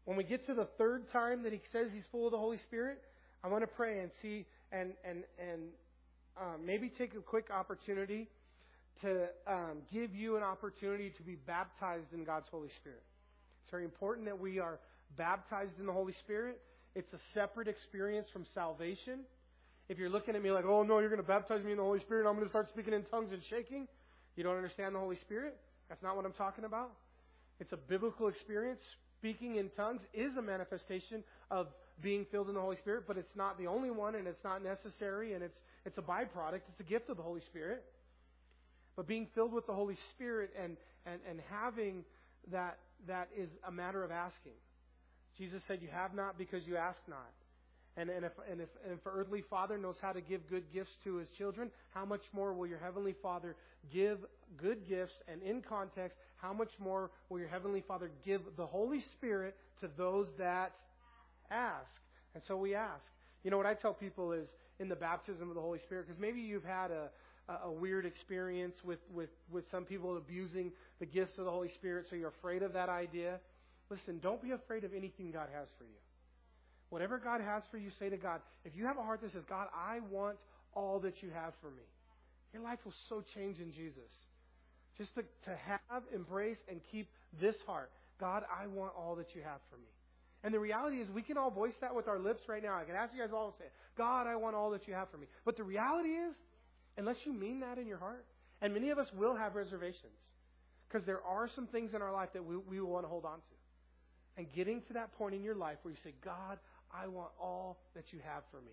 [0.06, 2.60] when we get to the third time that he says he's full of the Holy
[2.60, 3.02] Spirit,
[3.44, 5.62] I want to pray and see and and and
[6.40, 8.28] um, maybe take a quick opportunity
[9.02, 13.04] to um, give you an opportunity to be baptized in God's Holy Spirit.
[13.64, 14.80] It's very important that we are
[15.18, 16.62] baptized in the Holy Spirit.
[16.94, 19.22] It's a separate experience from salvation.
[19.90, 21.84] If you're looking at me like, oh no, you're going to baptize me in the
[21.84, 23.88] Holy Spirit, and I'm going to start speaking in tongues and shaking,
[24.36, 25.58] you don't understand the Holy Spirit.
[25.90, 26.92] That's not what I'm talking about.
[27.60, 28.82] It's a biblical experience.
[29.20, 31.68] Speaking in tongues is a manifestation of
[32.02, 34.64] being filled in the Holy Spirit, but it's not the only one, and it's not
[34.64, 36.62] necessary, and it's it's a byproduct.
[36.68, 37.84] It's a gift of the Holy Spirit.
[38.96, 42.04] But being filled with the Holy Spirit and, and, and having
[42.52, 44.58] that, that is a matter of asking.
[45.38, 47.32] Jesus said, You have not because you ask not.
[47.98, 50.92] And, and, if, and, if, and if earthly father knows how to give good gifts
[51.06, 53.56] to his children, how much more will your heavenly father
[53.94, 54.20] give
[54.58, 55.14] good gifts?
[55.30, 59.90] And in context, how much more will your heavenly father give the Holy Spirit to
[59.98, 60.74] those that
[61.50, 61.90] ask?
[62.34, 63.04] And so we ask.
[63.44, 64.48] You know what I tell people is
[64.80, 67.10] in the baptism of the Holy Spirit, because maybe you've had a,
[67.64, 72.08] a weird experience with, with, with some people abusing the gifts of the Holy Spirit,
[72.10, 73.40] so you're afraid of that idea.
[73.90, 76.05] Listen, don't be afraid of anything God has for you.
[76.96, 79.44] Whatever God has for you, say to God, if you have a heart that says,
[79.50, 80.38] God, I want
[80.74, 81.84] all that you have for me,
[82.54, 84.08] your life will so change in Jesus.
[84.98, 87.10] Just to, to have, embrace, and keep
[87.42, 87.92] this heart.
[88.18, 89.92] God, I want all that you have for me.
[90.46, 92.78] And the reality is, we can all voice that with our lips right now.
[92.80, 93.66] I can ask you guys all to say,
[93.98, 95.28] God, I want all that you have for me.
[95.44, 96.34] But the reality is,
[96.96, 98.24] unless you mean that in your heart.
[98.62, 100.16] And many of us will have reservations
[100.88, 103.40] because there are some things in our life that we, we want to hold on
[103.40, 103.56] to.
[104.38, 106.58] And getting to that point in your life where you say, God,
[107.04, 108.72] I want all that you have for me.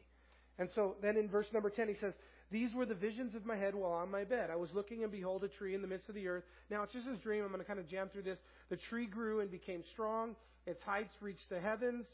[0.59, 2.13] And so then in verse number 10, he says,
[2.51, 4.51] These were the visions of my head while on my bed.
[4.51, 6.45] I was looking, and behold, a tree in the midst of the earth.
[6.71, 7.43] Now, it's just his dream.
[7.43, 8.39] I'm going to kind of jam through this.
[8.69, 10.37] The tree grew and became strong.
[10.67, 12.05] Its heights reached the heavens.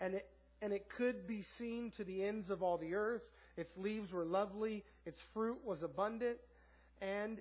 [0.00, 0.26] And it,
[0.62, 3.22] and it could be seen to the ends of all the earth.
[3.56, 6.38] Its leaves were lovely, its fruit was abundant,
[7.02, 7.38] and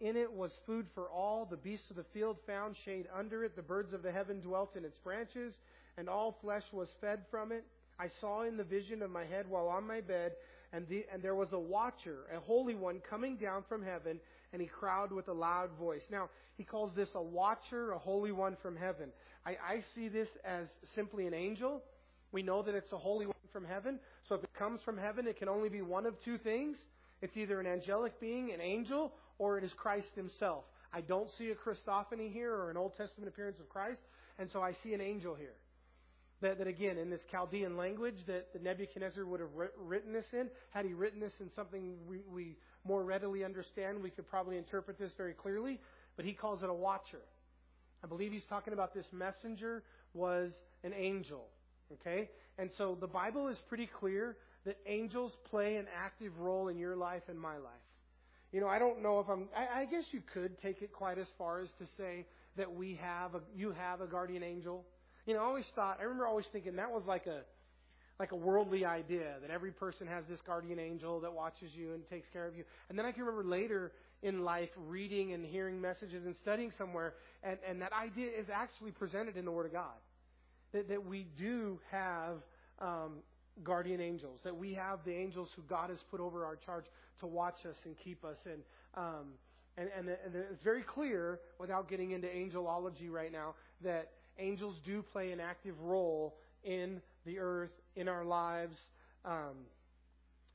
[0.00, 1.46] in it was food for all.
[1.46, 3.56] The beasts of the field found shade under it.
[3.56, 5.54] The birds of the heaven dwelt in its branches,
[5.98, 7.64] and all flesh was fed from it.
[7.98, 10.32] I saw in the vision of my head while on my bed,
[10.72, 14.20] and, the, and there was a watcher, a holy one, coming down from heaven,
[14.52, 16.02] and he cried with a loud voice.
[16.10, 19.08] Now, he calls this a watcher, a holy one from heaven.
[19.44, 21.82] I, I see this as simply an angel.
[22.30, 23.98] We know that it's a holy one from heaven.
[24.28, 26.76] So if it comes from heaven, it can only be one of two things.
[27.22, 30.64] It's either an angelic being, an angel, or it is Christ himself.
[30.92, 34.00] I don't see a Christophany here or an Old Testament appearance of Christ,
[34.38, 35.54] and so I see an angel here.
[36.40, 40.48] That, that again, in this Chaldean language that, that Nebuchadnezzar would have written this in,
[40.70, 44.98] had he written this in something we, we more readily understand, we could probably interpret
[44.98, 45.80] this very clearly,
[46.16, 47.22] but he calls it a watcher.
[48.04, 49.82] I believe he's talking about this messenger
[50.14, 50.52] was
[50.84, 51.46] an angel.
[51.92, 52.28] Okay?
[52.58, 56.96] And so the Bible is pretty clear that angels play an active role in your
[56.96, 57.72] life and my life.
[58.52, 61.18] You know, I don't know if I'm, I, I guess you could take it quite
[61.18, 62.26] as far as to say
[62.56, 64.84] that we have a, you have a guardian angel.
[65.28, 67.40] You know, I always thought, I remember always thinking that was like a,
[68.18, 72.08] like a worldly idea that every person has this guardian angel that watches you and
[72.08, 72.64] takes care of you.
[72.88, 77.12] And then I can remember later in life reading and hearing messages and studying somewhere,
[77.42, 79.98] and, and that idea is actually presented in the Word of God.
[80.72, 82.38] That, that we do have
[82.80, 83.16] um,
[83.62, 86.86] guardian angels, that we have the angels who God has put over our charge
[87.20, 88.38] to watch us and keep us.
[88.46, 88.62] And,
[88.94, 89.26] um,
[89.76, 94.08] and, and, and it's very clear, without getting into angelology right now, that
[94.38, 98.76] angels do play an active role in the earth, in our lives.
[99.24, 99.66] Um,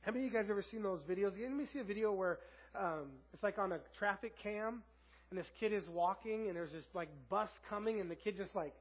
[0.00, 1.32] how many of you guys ever seen those videos?
[1.40, 2.38] Let me see a video where
[2.78, 4.82] um, it's like on a traffic cam,
[5.30, 8.54] and this kid is walking, and there's this like bus coming, and the kid just
[8.54, 8.74] like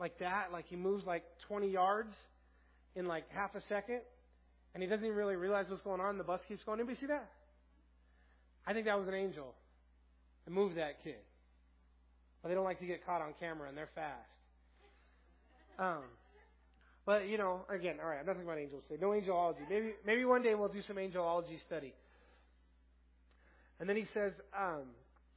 [0.00, 2.12] like that, like he moves like 20 yards
[2.96, 4.00] in like half a second,
[4.74, 6.18] and he doesn't even really realize what's going on.
[6.18, 6.80] The bus keeps going.
[6.80, 7.30] Anybody see that?
[8.66, 9.54] I think that was an angel
[10.44, 11.16] that moved that kid.
[12.44, 14.20] But they don't like to get caught on camera, and they're fast.
[15.78, 16.02] Um,
[17.06, 18.18] but you know, again, all right.
[18.20, 19.00] I'm not talking about angels today.
[19.00, 19.66] No angelology.
[19.70, 21.94] Maybe maybe one day we'll do some angelology study.
[23.80, 24.82] And then he says, um,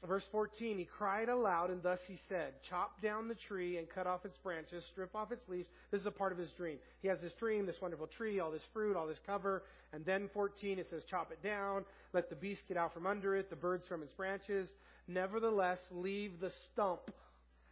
[0.05, 4.05] verse 14, he cried aloud, and thus he said, Chop down the tree and cut
[4.05, 5.69] off its branches, strip off its leaves.
[5.91, 6.77] This is a part of his dream.
[7.01, 9.63] He has this dream, this wonderful tree, all this fruit, all this cover.
[9.93, 13.37] And then 14, it says, Chop it down, let the beast get out from under
[13.37, 14.67] it, the birds from its branches.
[15.07, 17.11] Nevertheless, leave the stump.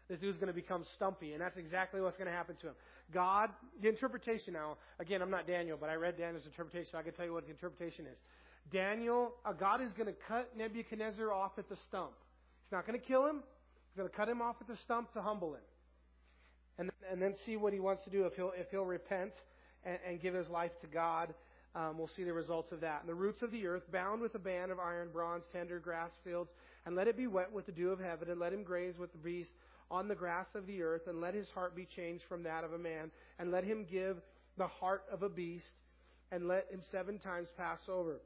[0.08, 2.74] This dude's going to become stumpy, and that's exactly what's going to happen to him.
[3.14, 3.50] God,
[3.82, 7.14] the interpretation now, again, I'm not Daniel, but I read Daniel's interpretation, so I can
[7.14, 8.18] tell you what the interpretation is.
[8.72, 12.14] Daniel, uh, God is going to cut Nebuchadnezzar off at the stump.
[12.64, 13.44] He's not going to kill him.
[13.92, 15.62] He's going to cut him off at the stump to humble him.
[16.78, 19.32] And, and then see what he wants to do if he'll, if he'll repent
[19.84, 21.34] and, and give his life to God.
[21.76, 23.02] Um, we'll see the results of that.
[23.02, 26.12] And the roots of the earth, bound with a band of iron, bronze, tender grass
[26.24, 26.50] fields,
[26.86, 29.12] and let it be wet with the dew of heaven, and let him graze with
[29.12, 29.54] the beasts
[29.92, 32.74] on the grass of the earth, and let his heart be changed from that of
[32.74, 34.18] a man, and let him give
[34.58, 35.66] the heart of a beast,
[36.32, 38.20] and let him seven times pass over.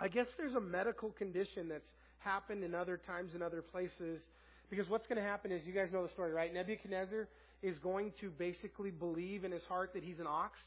[0.00, 1.88] I guess there's a medical condition that's
[2.18, 4.20] happened in other times in other places.
[4.68, 6.52] Because what's going to happen is, you guys know the story, right?
[6.52, 7.28] Nebuchadnezzar
[7.62, 10.58] is going to basically believe in his heart that he's an ox,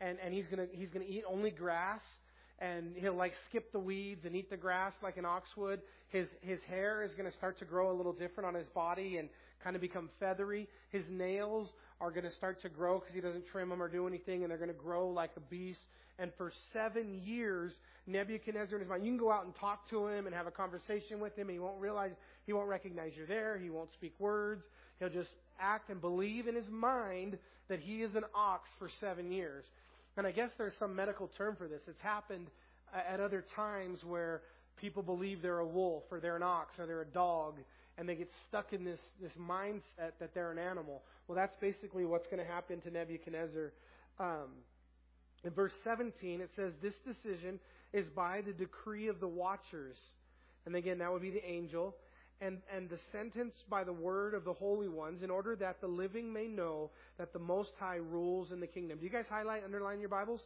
[0.00, 2.00] and and he's gonna he's gonna eat only grass,
[2.58, 5.80] and he'll like skip the weeds and eat the grass like an ox would.
[6.08, 9.18] His his hair is going to start to grow a little different on his body
[9.18, 9.28] and
[9.62, 10.68] kind of become feathery.
[10.90, 11.68] His nails
[12.00, 14.50] are going to start to grow because he doesn't trim them or do anything, and
[14.50, 15.80] they're going to grow like a beast.
[16.18, 17.72] And for seven years,
[18.06, 20.50] Nebuchadnezzar in his mind, you can go out and talk to him and have a
[20.50, 22.12] conversation with him, and he won't realize,
[22.46, 23.58] he won't recognize you're there.
[23.58, 24.62] He won't speak words.
[25.00, 27.38] He'll just act and believe in his mind
[27.68, 29.64] that he is an ox for seven years.
[30.16, 31.80] And I guess there's some medical term for this.
[31.88, 32.46] It's happened
[32.94, 34.42] at other times where
[34.80, 37.54] people believe they're a wolf or they're an ox or they're a dog
[37.96, 41.02] and they get stuck in this, this mindset that they're an animal.
[41.26, 43.72] Well, that's basically what's going to happen to Nebuchadnezzar.
[44.18, 44.50] Um,
[45.44, 47.60] in verse 17, it says, This decision
[47.92, 49.96] is by the decree of the watchers.
[50.66, 51.94] And again, that would be the angel.
[52.40, 55.86] And, and the sentence by the word of the holy ones, in order that the
[55.86, 58.98] living may know that the Most High rules in the kingdom.
[58.98, 60.40] Do you guys highlight, underline your Bibles?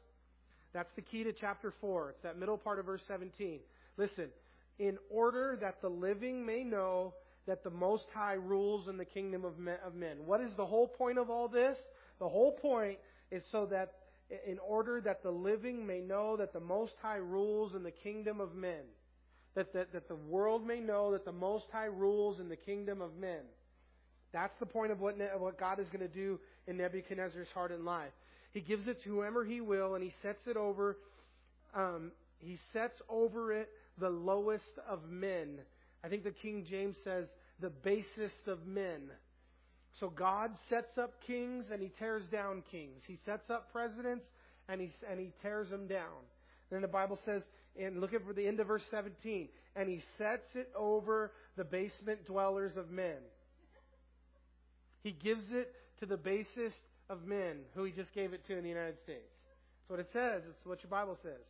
[0.72, 2.10] That's the key to chapter 4.
[2.10, 3.60] It's that middle part of verse 17.
[3.96, 4.28] Listen,
[4.78, 7.14] in order that the living may know
[7.46, 10.16] that the Most High rules in the kingdom of men.
[10.26, 11.76] What is the whole point of all this?
[12.18, 12.98] The whole point
[13.30, 13.94] is so that
[14.46, 18.40] in order that the living may know that the Most High rules in the kingdom
[18.40, 18.84] of men.
[19.58, 23.02] That, that, that the world may know that the Most High rules in the kingdom
[23.02, 23.40] of men.
[24.32, 26.38] That's the point of what, what God is going to do
[26.68, 28.12] in Nebuchadnezzar's heart and life.
[28.52, 30.96] He gives it to whomever he will, and he sets it over.
[31.74, 35.58] Um, he sets over it the lowest of men.
[36.04, 37.26] I think the King James says
[37.60, 39.10] the basest of men.
[39.98, 43.02] So God sets up kings and he tears down kings.
[43.08, 44.24] He sets up presidents
[44.68, 46.22] and he, and he tears them down.
[46.70, 47.42] Then the Bible says,
[47.78, 52.26] and look at the end of verse 17, and he sets it over the basement
[52.26, 53.18] dwellers of men.
[55.02, 56.76] He gives it to the basest
[57.08, 59.30] of men who he just gave it to in the United States.
[59.88, 60.42] That's what it says.
[60.48, 61.40] It's what your Bible says.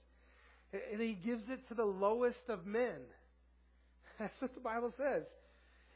[0.93, 3.01] And he gives it to the lowest of men.
[4.19, 5.23] That's what the Bible says.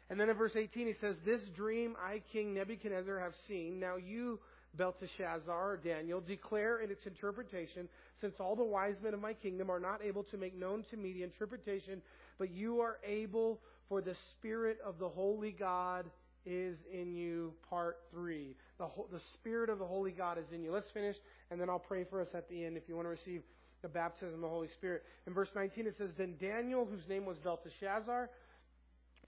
[0.08, 3.78] And then in verse 18 he says, This dream I, King Nebuchadnezzar, have seen.
[3.80, 4.40] Now you,
[4.76, 7.88] Belteshazzar, Daniel, declare in its interpretation,
[8.20, 10.96] since all the wise men of my kingdom are not able to make known to
[10.96, 12.00] me the interpretation,
[12.38, 16.06] but you are able, for the Spirit of the Holy God
[16.46, 17.52] is in you.
[17.68, 18.56] Part 3.
[18.78, 20.72] The, the Spirit of the Holy God is in you.
[20.72, 21.16] Let's finish,
[21.50, 23.42] and then I'll pray for us at the end if you want to receive
[23.82, 25.02] the baptism of the Holy Spirit.
[25.26, 28.30] In verse 19 it says, Then Daniel, whose name was Belteshazzar,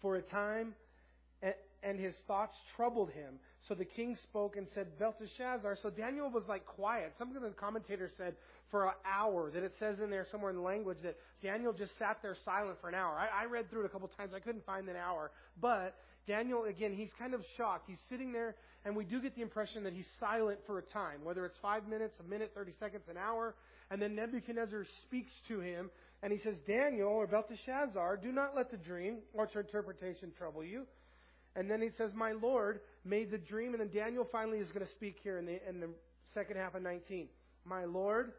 [0.00, 0.74] for a time,
[1.82, 3.34] and his thoughts troubled him.
[3.68, 5.78] So the king spoke and said, Belteshazzar.
[5.82, 7.14] So Daniel was like quiet.
[7.18, 8.34] Some of the commentators said
[8.70, 9.50] for an hour.
[9.50, 12.78] That it says in there somewhere in the language that Daniel just sat there silent
[12.80, 13.16] for an hour.
[13.16, 14.32] I, I read through it a couple times.
[14.34, 15.30] I couldn't find an hour.
[15.60, 15.94] But
[16.26, 17.84] Daniel, again, he's kind of shocked.
[17.88, 18.54] He's sitting there,
[18.84, 21.86] and we do get the impression that he's silent for a time, whether it's five
[21.86, 23.54] minutes, a minute, 30 seconds, an hour.
[23.90, 25.90] And then Nebuchadnezzar speaks to him,
[26.22, 30.64] and he says, Daniel, or Belteshazzar, do not let the dream or its interpretation trouble
[30.64, 30.86] you.
[31.56, 33.72] And then he says, My Lord made the dream.
[33.72, 35.88] And then Daniel finally is going to speak here in the, in the
[36.34, 37.28] second half of 19.
[37.64, 38.32] My Lord,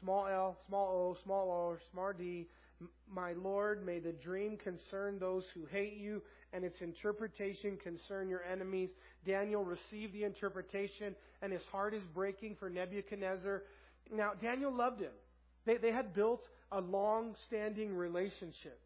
[0.00, 2.48] small l, small o, small o, small d,
[3.10, 6.20] my Lord, may the dream concern those who hate you
[6.52, 8.90] and its interpretation concern your enemies.
[9.26, 13.62] Daniel received the interpretation and his heart is breaking for Nebuchadnezzar.
[14.12, 15.12] Now, Daniel loved him.
[15.64, 18.78] They, they had built a long standing relationship.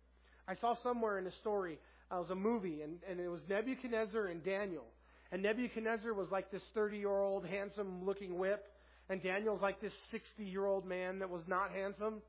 [0.47, 1.79] I saw somewhere in a story,
[2.11, 4.85] uh, it was a movie, and, and it was Nebuchadnezzar and Daniel.
[5.33, 8.67] And Nebuchadnezzar was like this 30 year old, handsome looking whip,
[9.09, 12.23] and Daniel's like this 60 year old man that was not handsome.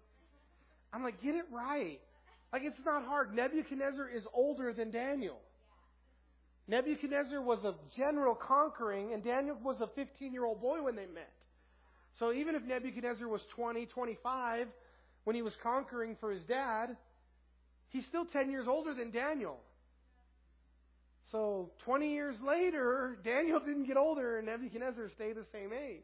[0.94, 2.00] I'm like, get it right.
[2.52, 3.34] Like, it's not hard.
[3.34, 5.38] Nebuchadnezzar is older than Daniel.
[6.68, 11.06] Nebuchadnezzar was a general conquering, and Daniel was a 15 year old boy when they
[11.06, 11.32] met.
[12.20, 14.68] So even if Nebuchadnezzar was 20, 25
[15.24, 16.96] when he was conquering for his dad,
[17.92, 19.58] he's still 10 years older than Daniel.
[21.32, 26.02] So 20 years later, Daniel didn't get older and Nebuchadnezzar stayed the same age.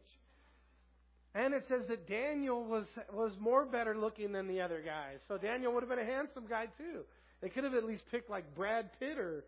[1.35, 5.19] And it says that Daniel was was more better looking than the other guys.
[5.27, 7.01] So Daniel would have been a handsome guy too.
[7.41, 9.43] They could have at least picked like Brad Pitt or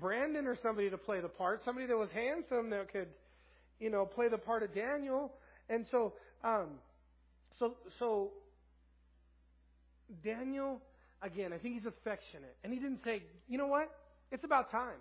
[0.00, 3.08] Brandon or somebody to play the part, somebody that was handsome that could,
[3.78, 5.32] you know, play the part of Daniel.
[5.68, 6.68] And so, um,
[7.58, 8.30] so, so
[10.24, 10.80] Daniel,
[11.22, 13.90] again, I think he's affectionate, and he didn't say, you know what?
[14.30, 14.98] It's about time.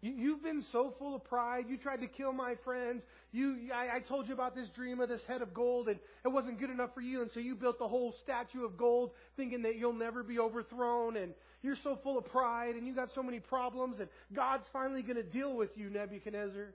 [0.00, 1.64] You, you've been so full of pride.
[1.68, 3.02] You tried to kill my friends.
[3.32, 6.28] You, I, I told you about this dream of this head of gold, and it
[6.28, 9.62] wasn't good enough for you, and so you built the whole statue of gold, thinking
[9.62, 13.22] that you'll never be overthrown, and you're so full of pride, and you got so
[13.22, 16.74] many problems, and God's finally going to deal with you, Nebuchadnezzar.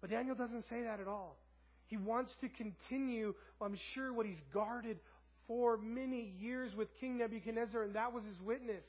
[0.00, 1.38] But Daniel doesn't say that at all.
[1.86, 4.98] He wants to continue, I'm sure, what he's guarded
[5.46, 8.84] for many years with King Nebuchadnezzar, and that was his witness.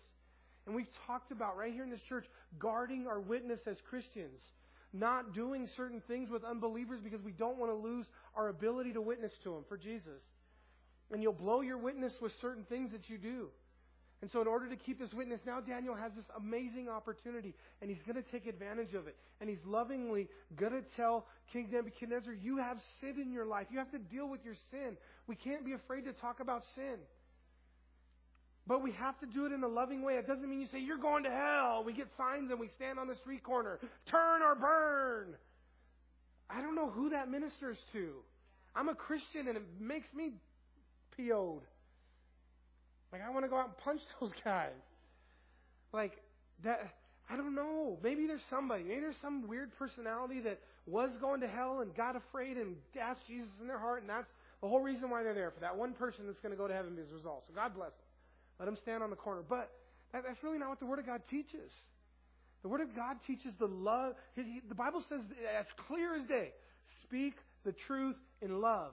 [0.66, 2.26] And we've talked about right here in this church
[2.58, 4.41] guarding our witness as Christians,
[4.93, 9.01] not doing certain things with unbelievers because we don't want to lose our ability to
[9.01, 10.22] witness to them for Jesus.
[11.12, 13.49] And you'll blow your witness with certain things that you do.
[14.26, 17.92] And so, in order to keep his witness, now Daniel has this amazing opportunity, and
[17.92, 19.16] he's going to take advantage of it.
[19.40, 23.68] And he's lovingly going to tell King Nebuchadnezzar, You have sin in your life.
[23.70, 24.98] You have to deal with your sin.
[25.28, 26.98] We can't be afraid to talk about sin.
[28.66, 30.16] But we have to do it in a loving way.
[30.16, 31.84] It doesn't mean you say, You're going to hell.
[31.86, 33.78] We get signs and we stand on the street corner.
[34.10, 35.36] Turn or burn.
[36.50, 38.14] I don't know who that ministers to.
[38.76, 40.32] I'm a Christian and it makes me
[41.16, 41.62] PO'd.
[43.16, 44.76] Like, I want to go out and punch those guys.
[45.93, 46.20] Like,
[46.66, 46.91] that.
[47.30, 47.97] I don't know.
[48.03, 48.84] Maybe there's somebody.
[48.84, 53.22] Maybe there's some weird personality that was going to hell and got afraid and asked
[53.26, 54.28] Jesus in their heart, and that's
[54.61, 56.74] the whole reason why they're there for that one person that's going to go to
[56.74, 57.45] heaven as a result.
[57.47, 58.05] So God bless them.
[58.59, 59.41] Let them stand on the corner.
[59.47, 59.72] But
[60.11, 61.72] that, that's really not what the Word of God teaches.
[62.63, 64.13] The Word of God teaches the love.
[64.36, 65.22] He, he, the Bible says,
[65.57, 66.51] as clear as day,
[67.03, 68.91] speak the truth in love.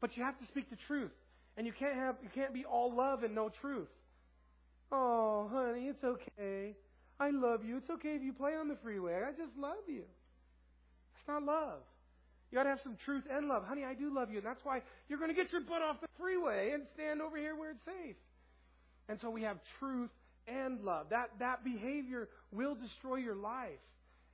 [0.00, 1.10] But you have to speak the truth.
[1.58, 3.88] And you can't have you can't be all love and no truth.
[4.92, 6.76] Oh, honey, it's okay.
[7.20, 7.76] I love you.
[7.76, 9.20] It's okay if you play on the freeway.
[9.26, 10.04] I just love you.
[11.14, 11.80] It's not love.
[12.50, 13.64] You got to have some truth and love.
[13.64, 14.38] Honey, I do love you.
[14.38, 17.36] And that's why you're going to get your butt off the freeway and stand over
[17.36, 18.16] here where it's safe.
[19.08, 20.10] And so we have truth
[20.46, 21.06] and love.
[21.10, 23.82] That, that behavior will destroy your life.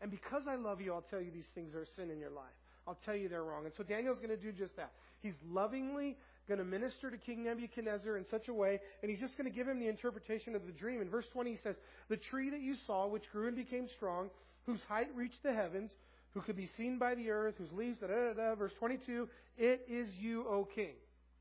[0.00, 2.44] And because I love you, I'll tell you these things are sin in your life.
[2.86, 3.64] I'll tell you they're wrong.
[3.64, 4.92] And so Daniel's going to do just that.
[5.22, 6.16] He's lovingly
[6.48, 9.54] going to minister to King Nebuchadnezzar in such a way, and he's just going to
[9.54, 11.00] give him the interpretation of the dream.
[11.00, 11.76] In verse 20, he says,
[12.08, 14.30] The tree that you saw, which grew and became strong,
[14.66, 15.90] whose height reached the heavens,
[16.32, 18.54] who could be seen by the earth, whose leaves, da da da.
[18.54, 20.94] Verse 22, it is you, O king.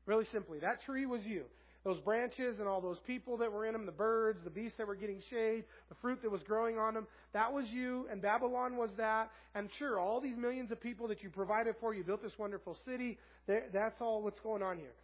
[0.06, 1.44] Really simply, that tree was you.
[1.84, 4.86] Those branches and all those people that were in them, the birds, the beasts that
[4.86, 8.78] were getting shade, the fruit that was growing on them, that was you, and Babylon
[8.78, 9.30] was that.
[9.54, 12.76] And sure, all these millions of people that you provided for, you built this wonderful
[12.86, 14.94] city, that's all what's going on here.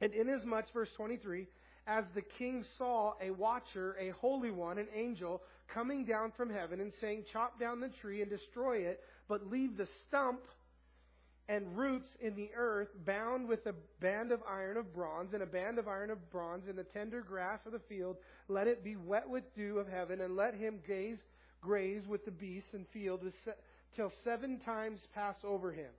[0.00, 1.46] And inasmuch, verse 23,
[1.86, 5.42] as the king saw a watcher, a holy one, an angel,
[5.72, 9.76] coming down from heaven and saying, Chop down the tree and destroy it, but leave
[9.76, 10.40] the stump
[11.48, 15.46] and roots in the earth, bound with a band of iron of bronze, and a
[15.46, 18.16] band of iron of bronze in the tender grass of the field.
[18.48, 21.18] Let it be wet with dew of heaven, and let him gaze,
[21.60, 23.20] graze with the beasts and field
[23.94, 25.90] till seven times pass over him.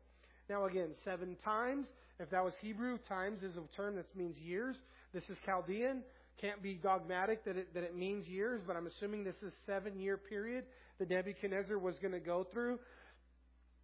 [0.49, 1.87] Now again, seven times.
[2.19, 4.75] If that was Hebrew, times is a term that means years.
[5.13, 6.01] This is Chaldean.
[6.41, 9.99] Can't be dogmatic that it, that it means years, but I'm assuming this is seven
[9.99, 10.65] year period
[10.99, 12.79] that Nebuchadnezzar was going to go through.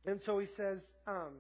[0.06, 1.34] And so he says, um,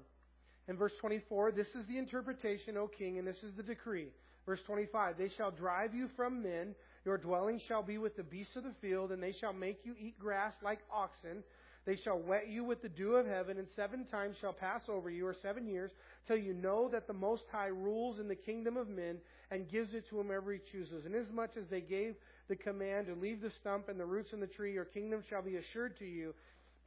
[0.68, 4.08] in verse 24, this is the interpretation, O king, and this is the decree.
[4.46, 8.56] Verse 25, they shall drive you from men, your dwelling shall be with the beasts
[8.56, 11.44] of the field, and they shall make you eat grass like oxen.
[11.86, 15.10] They shall wet you with the dew of heaven, and seven times shall pass over
[15.10, 15.92] you, or seven years,
[16.28, 19.18] till you know that the Most High rules in the kingdom of men,
[19.52, 21.06] and gives it to whomever he chooses.
[21.06, 22.16] And inasmuch as they gave
[22.48, 25.42] the command to leave the stump and the roots in the tree, your kingdom shall
[25.42, 26.34] be assured to you,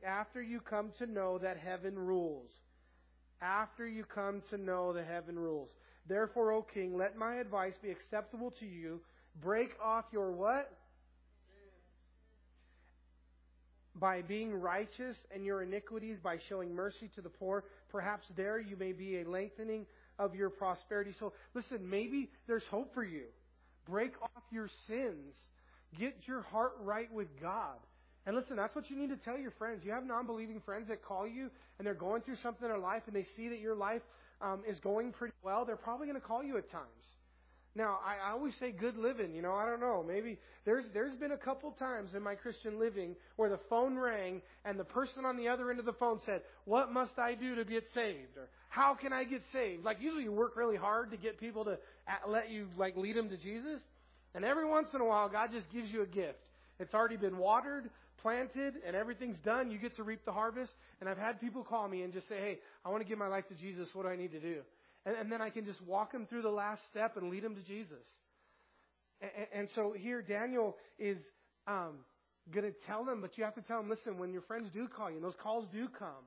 [0.03, 2.51] after you come to know that heaven rules
[3.41, 5.69] after you come to know the heaven rules.
[6.09, 9.01] Therefore, O king, let my advice be acceptable to you.
[9.43, 10.73] Break off your what?
[13.95, 17.65] By being righteous and your iniquities, by showing mercy to the poor.
[17.91, 19.87] Perhaps there you may be a lengthening
[20.19, 21.13] of your prosperity.
[21.19, 23.25] So listen, maybe there's hope for you.
[23.89, 25.35] Break off your sins.
[25.99, 27.79] Get your heart right with God.
[28.27, 29.83] And listen, that's what you need to tell your friends.
[29.85, 31.49] You have non believing friends that call you
[31.79, 34.03] and they're going through something in their life and they see that your life
[34.43, 35.65] um, is going pretty well.
[35.65, 36.85] They're probably going to call you at times.
[37.77, 39.35] Now, I, I always say good living.
[39.35, 40.03] You know, I don't know.
[40.07, 44.41] Maybe there's there's been a couple times in my Christian living where the phone rang
[44.65, 47.55] and the person on the other end of the phone said, "What must I do
[47.55, 51.11] to get saved?" or "How can I get saved?" Like usually you work really hard
[51.11, 51.79] to get people to
[52.27, 53.81] let you like lead them to Jesus,
[54.35, 56.39] and every once in a while God just gives you a gift.
[56.81, 57.91] It's already been watered
[58.23, 60.73] planted and everything's done, you get to reap the harvest.
[61.01, 63.29] And I've had people call me and just say, hey, I want to give my
[63.29, 63.89] life to Jesus.
[63.93, 64.61] What do I need to do?
[65.05, 67.55] And, and then I can just walk them through the last step and lead them
[67.55, 68.05] to Jesus.
[69.21, 71.19] And, and so here Daniel is
[71.67, 71.99] um,
[72.53, 74.89] going to tell them, but you have to tell them, listen, when your friends do
[74.89, 76.25] call you, and those calls do come,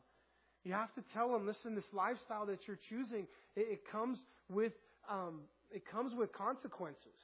[0.64, 4.20] you have to tell them, listen, this lifestyle that you're choosing, it, it comes
[4.50, 4.74] with
[5.10, 7.18] um, it comes with consequences,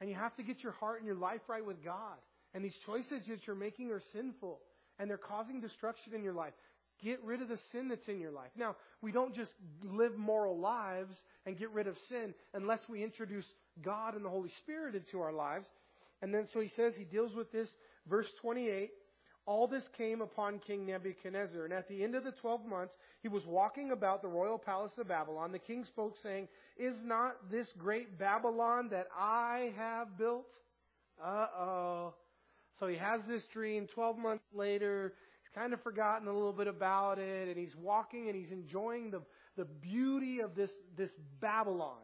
[0.00, 2.18] and you have to get your heart and your life right with God.
[2.54, 4.60] And these choices that you're making are sinful
[4.98, 6.52] and they're causing destruction in your life.
[7.02, 8.50] Get rid of the sin that's in your life.
[8.56, 9.50] Now, we don't just
[9.82, 11.14] live moral lives
[11.46, 13.46] and get rid of sin unless we introduce
[13.82, 15.66] God and the Holy Spirit into our lives.
[16.20, 17.68] And then so he says he deals with this.
[18.08, 18.90] Verse 28
[19.46, 21.64] All this came upon King Nebuchadnezzar.
[21.64, 24.92] And at the end of the 12 months, he was walking about the royal palace
[24.98, 25.50] of Babylon.
[25.50, 26.46] The king spoke, saying,
[26.76, 30.46] Is not this great Babylon that I have built?
[31.20, 32.14] Uh oh.
[32.82, 33.86] So he has this dream.
[33.94, 35.14] Twelve months later,
[35.44, 39.12] he's kind of forgotten a little bit about it, and he's walking and he's enjoying
[39.12, 39.22] the,
[39.56, 41.10] the beauty of this, this
[41.40, 42.02] Babylon.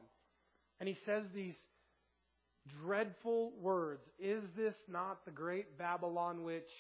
[0.79, 1.57] And he says these
[2.81, 6.71] dreadful words Is this not the great Babylon which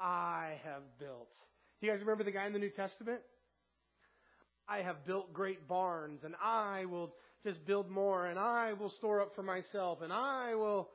[0.00, 1.28] I have built?
[1.82, 3.20] Do you guys remember the guy in the New Testament?
[4.66, 7.12] I have built great barns, and I will
[7.44, 10.88] just build more, and I will store up for myself, and I will.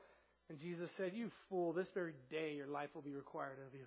[0.52, 3.86] And Jesus said, You fool, this very day your life will be required of you.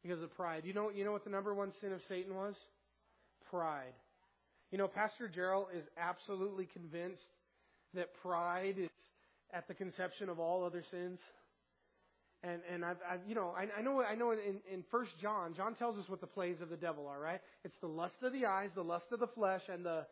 [0.00, 0.62] Because of pride.
[0.64, 2.54] You know, you know what the number one sin of Satan was?
[3.50, 3.94] Pride.
[4.70, 7.26] You know, Pastor Gerald is absolutely convinced
[7.94, 8.88] that pride is
[9.52, 11.18] at the conception of all other sins.
[12.44, 15.52] And and I've, I've you know I, I know I know in in First John
[15.56, 17.40] John tells us what the plays of the devil are right.
[17.64, 20.06] It's the lust of the eyes, the lust of the flesh, and the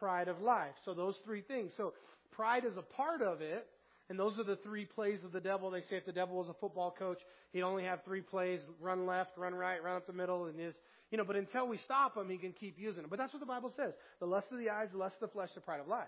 [0.00, 0.74] pride of life.
[0.84, 1.70] So those three things.
[1.76, 1.92] So
[2.32, 3.68] pride is a part of it,
[4.08, 5.70] and those are the three plays of the devil.
[5.70, 7.18] They say if the devil was a football coach,
[7.52, 10.74] he'd only have three plays: run left, run right, run up the middle, and his,
[11.10, 11.24] you know.
[11.24, 13.10] But until we stop him, he can keep using them.
[13.10, 15.32] But that's what the Bible says: the lust of the eyes, the lust of the
[15.32, 16.06] flesh, the pride of life.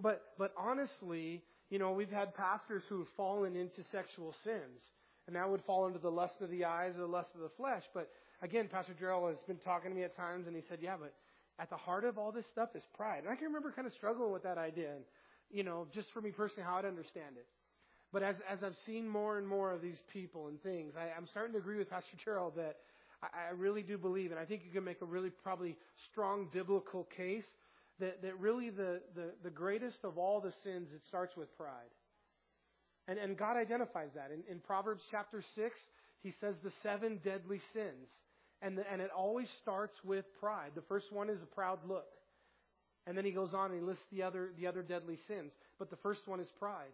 [0.00, 4.80] But but honestly, you know, we've had pastors who've fallen into sexual sins,
[5.30, 7.54] And that would fall into the lust of the eyes or the lust of the
[7.56, 7.84] flesh.
[7.94, 8.10] But
[8.42, 11.14] again, Pastor Gerald has been talking to me at times, and he said, "Yeah, but
[11.60, 13.92] at the heart of all this stuff is pride." And I can remember kind of
[13.94, 15.04] struggling with that idea, and
[15.50, 17.46] you know, just for me personally, how I'd understand it.
[18.12, 21.26] But as as I've seen more and more of these people and things, I, I'm
[21.30, 22.76] starting to agree with Pastor Gerald that
[23.22, 25.76] I, I really do believe, and I think you can make a really probably
[26.10, 27.44] strong biblical case
[28.00, 31.90] that that really the the, the greatest of all the sins it starts with pride.
[33.08, 34.30] And, and God identifies that.
[34.32, 35.74] In, in Proverbs chapter 6,
[36.22, 38.06] he says the seven deadly sins.
[38.62, 40.72] And, the, and it always starts with pride.
[40.74, 42.06] The first one is a proud look.
[43.06, 45.52] And then he goes on and he lists the other, the other deadly sins.
[45.78, 46.92] But the first one is pride.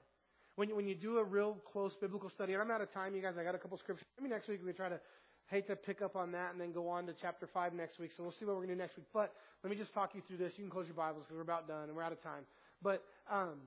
[0.54, 3.14] When you, when you do a real close biblical study, and I'm out of time,
[3.14, 4.07] you guys, I got a couple scriptures.
[4.18, 5.00] Maybe next week we try to,
[5.48, 8.11] hate to pick up on that and then go on to chapter 5 next week.
[8.16, 9.07] So we'll see what we're going to do next week.
[9.12, 9.32] But
[9.62, 10.52] let me just talk you through this.
[10.57, 12.42] You can close your Bibles because we're about done and we're out of time.
[12.82, 13.61] But um,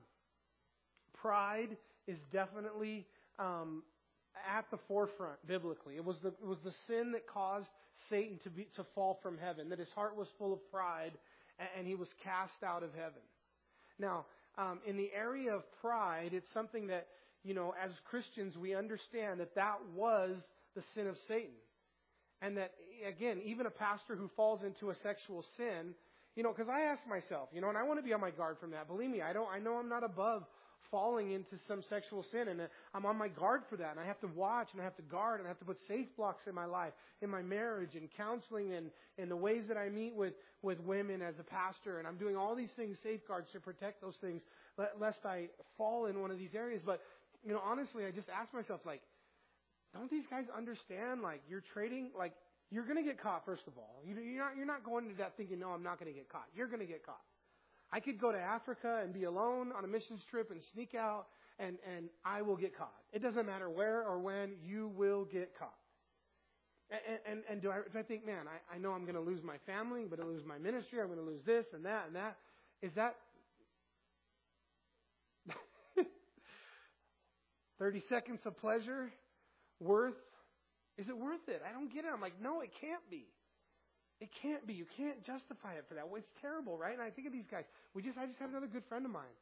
[1.20, 1.76] pride
[2.06, 3.06] is definitely
[3.38, 3.82] um,
[4.56, 5.96] at the forefront biblically.
[5.96, 7.68] It was the it was the sin that caused
[8.08, 9.68] Satan to be to fall from heaven.
[9.70, 11.12] That his heart was full of pride,
[11.76, 13.22] and, he was cast out of heaven.
[13.98, 14.26] Now,
[14.58, 17.06] um, in the area of pride, it's something that
[17.44, 20.36] you know as Christians we understand that that was
[20.74, 21.56] the sin of Satan,
[22.42, 22.72] and that
[23.06, 25.94] again, even a pastor who falls into a sexual sin.
[26.36, 28.30] You know, because I ask myself, you know, and I want to be on my
[28.30, 28.86] guard from that.
[28.86, 29.48] Believe me, I don't.
[29.48, 30.44] I know I'm not above
[30.90, 32.60] falling into some sexual sin and
[32.94, 35.02] I'm on my guard for that and I have to watch and I have to
[35.02, 38.08] guard and I have to put safe blocks in my life, in my marriage and
[38.16, 42.06] counseling and in the ways that I meet with, with women as a pastor and
[42.06, 44.42] I'm doing all these things, safeguards to protect those things
[44.98, 46.82] lest I fall in one of these areas.
[46.84, 47.00] But,
[47.44, 49.02] you know, honestly, I just ask myself like,
[49.94, 52.32] don't these guys understand like you're trading, like
[52.70, 54.02] you're going to get caught first of all.
[54.06, 56.46] You're not, you're not going to that thinking, no, I'm not going to get caught.
[56.54, 57.22] You're going to get caught.
[57.92, 61.26] I could go to Africa and be alone on a missions trip and sneak out
[61.58, 62.94] and, and I will get caught.
[63.12, 65.74] It doesn't matter where or when, you will get caught.
[66.90, 69.20] And, and, and do, I, do I think, man, I, I know I'm going to
[69.20, 71.84] lose my family, I'm going to lose my ministry, I'm going to lose this and
[71.84, 72.36] that and that.
[72.82, 73.14] Is that
[77.78, 79.12] 30 seconds of pleasure
[79.78, 80.14] worth?
[80.98, 81.62] Is it worth it?
[81.68, 82.08] I don't get it.
[82.12, 83.26] I'm like, no, it can't be.
[84.20, 84.74] It can't be.
[84.74, 86.04] You can't justify it for that.
[86.04, 86.92] Well, it's terrible, right?
[86.92, 87.64] And I think of these guys.
[87.94, 89.32] We just I just have another good friend of mine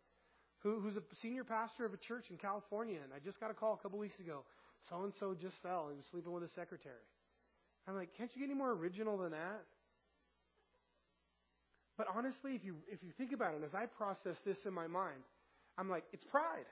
[0.62, 3.55] who, who's a senior pastor of a church in California, and I just got a
[3.55, 4.45] call a couple weeks ago.
[4.89, 5.91] So and so just fell.
[5.91, 7.03] He was sleeping with his secretary.
[7.87, 9.66] I'm like, can't you get any more original than that?
[11.97, 14.87] But honestly, if you if you think about it, as I process this in my
[14.87, 15.26] mind,
[15.76, 16.70] I'm like, it's pride.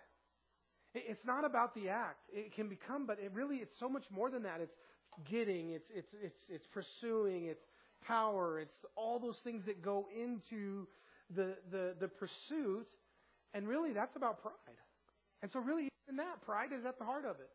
[0.95, 2.23] It's not about the act.
[2.33, 4.61] It can become, but it really it's so much more than that.
[4.61, 4.73] It's
[5.29, 7.65] getting, it's it's it's it's pursuing, it's
[8.07, 8.61] power.
[8.61, 10.87] It's all those things that go into
[11.35, 12.87] the, the, the pursuit.
[13.55, 14.55] And really, that's about pride.
[15.43, 17.51] And so, really, even that, pride is at the heart of it.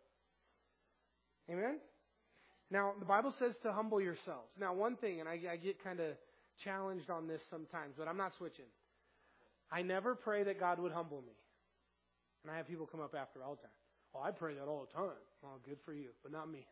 [1.51, 1.77] Amen?
[2.69, 4.49] Now, the Bible says to humble yourselves.
[4.59, 6.13] Now, one thing, and I, I get kind of
[6.63, 8.65] challenged on this sometimes, but I'm not switching.
[9.71, 11.33] I never pray that God would humble me.
[12.43, 13.75] And I have people come up after all the time.
[14.15, 15.17] Oh, I pray that all the time.
[15.41, 16.65] Well, good for you, but not me.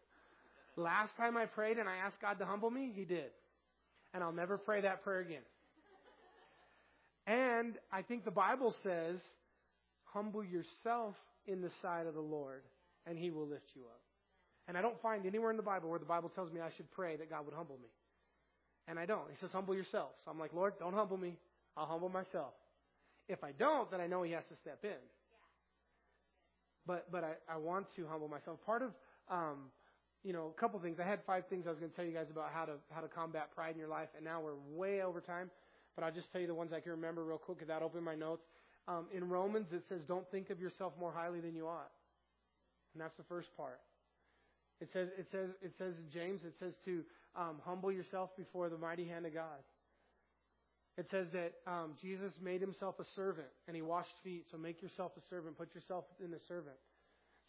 [0.76, 3.32] Last time I prayed and I asked God to humble me, He did
[4.14, 5.42] and I'll never pray that prayer again.
[7.28, 9.18] And I think the Bible says,
[10.06, 12.64] humble yourself in the sight of the Lord,
[13.06, 14.02] and he will lift you up.
[14.68, 16.90] And I don't find anywhere in the Bible where the Bible tells me I should
[16.92, 17.90] pray that God would humble me.
[18.88, 19.30] And I don't.
[19.30, 20.10] He says, humble yourself.
[20.26, 21.38] So I'm like, Lord, don't humble me.
[21.78, 22.54] I'll humble myself.
[23.28, 25.02] If I don't, then I know he has to step in.
[26.88, 28.58] But but I, I want to humble myself.
[28.66, 28.90] Part of
[29.30, 29.70] um,
[30.24, 31.00] you know, a couple things.
[31.00, 33.02] I had five things I was going to tell you guys about how to how
[33.02, 35.50] to combat pride in your life, and now we're way over time.
[35.96, 38.16] But I'll just tell you the ones I can remember real quick that opened my
[38.16, 38.44] notes.
[38.88, 41.92] Um, in Romans, it says, "Don't think of yourself more highly than you ought,"
[42.94, 43.80] and that's the first part.
[44.82, 47.04] It says it says it says in James it says to
[47.36, 49.60] um, humble yourself before the mighty hand of God.
[50.98, 54.46] It says that um, Jesus made himself a servant and he washed feet.
[54.52, 55.58] So make yourself a servant.
[55.58, 56.76] Put yourself in the servant.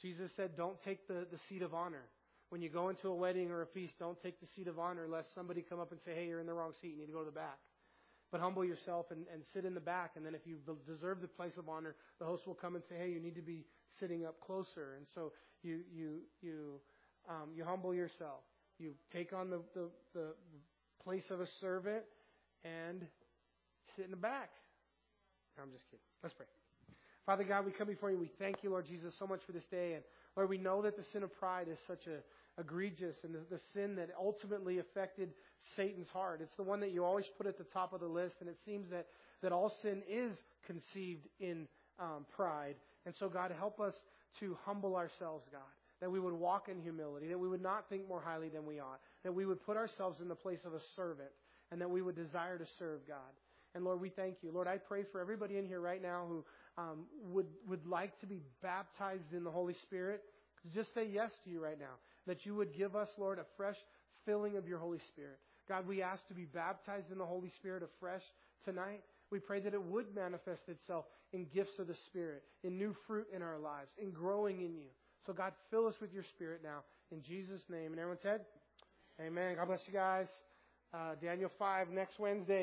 [0.02, 2.04] Jesus said, "Don't take the, the seat of honor."
[2.50, 5.06] When you go into a wedding or a feast, don't take the seat of honor
[5.08, 6.92] lest somebody come up and say, hey, you're in the wrong seat.
[6.94, 7.58] You need to go to the back.
[8.32, 10.12] But humble yourself and, and sit in the back.
[10.16, 10.56] And then if you
[10.86, 13.42] deserve the place of honor, the host will come and say, hey, you need to
[13.42, 13.64] be
[13.98, 14.94] sitting up closer.
[14.96, 15.32] And so
[15.62, 16.80] you, you, you,
[17.28, 18.40] um, you humble yourself.
[18.78, 20.26] You take on the, the, the
[21.04, 22.02] place of a servant
[22.64, 23.06] and
[23.96, 24.50] sit in the back.
[25.60, 26.04] I'm just kidding.
[26.22, 26.46] Let's pray.
[27.26, 28.18] Father God, we come before you.
[28.18, 29.94] We thank you, Lord Jesus, so much for this day.
[29.94, 30.02] And
[30.36, 32.18] Lord, we know that the sin of pride is such a
[32.60, 35.30] egregious and the, the sin that ultimately affected
[35.76, 36.40] Satan's heart.
[36.42, 38.56] It's the one that you always put at the top of the list, and it
[38.64, 39.06] seems that,
[39.42, 41.66] that all sin is conceived in
[41.98, 42.76] um, pride.
[43.06, 43.94] And so, God, help us
[44.40, 45.60] to humble ourselves, God,
[46.00, 48.80] that we would walk in humility, that we would not think more highly than we
[48.80, 51.30] ought, that we would put ourselves in the place of a servant,
[51.72, 53.18] and that we would desire to serve God.
[53.74, 54.50] And Lord, we thank you.
[54.52, 56.44] Lord, I pray for everybody in here right now who
[56.76, 60.22] um, would would like to be baptized in the Holy Spirit.
[60.74, 61.94] Just say yes to you right now.
[62.30, 63.74] That you would give us, Lord, a fresh
[64.24, 65.40] filling of your Holy Spirit.
[65.68, 68.22] God, we ask to be baptized in the Holy Spirit afresh
[68.64, 69.00] tonight.
[69.32, 73.26] We pray that it would manifest itself in gifts of the Spirit, in new fruit
[73.34, 74.90] in our lives, in growing in you.
[75.26, 76.84] So, God, fill us with your Spirit now.
[77.10, 77.90] In Jesus' name.
[77.90, 78.42] And everyone said,
[79.20, 79.56] Amen.
[79.56, 80.28] God bless you guys.
[80.94, 82.58] Uh, Daniel 5 next Wednesday.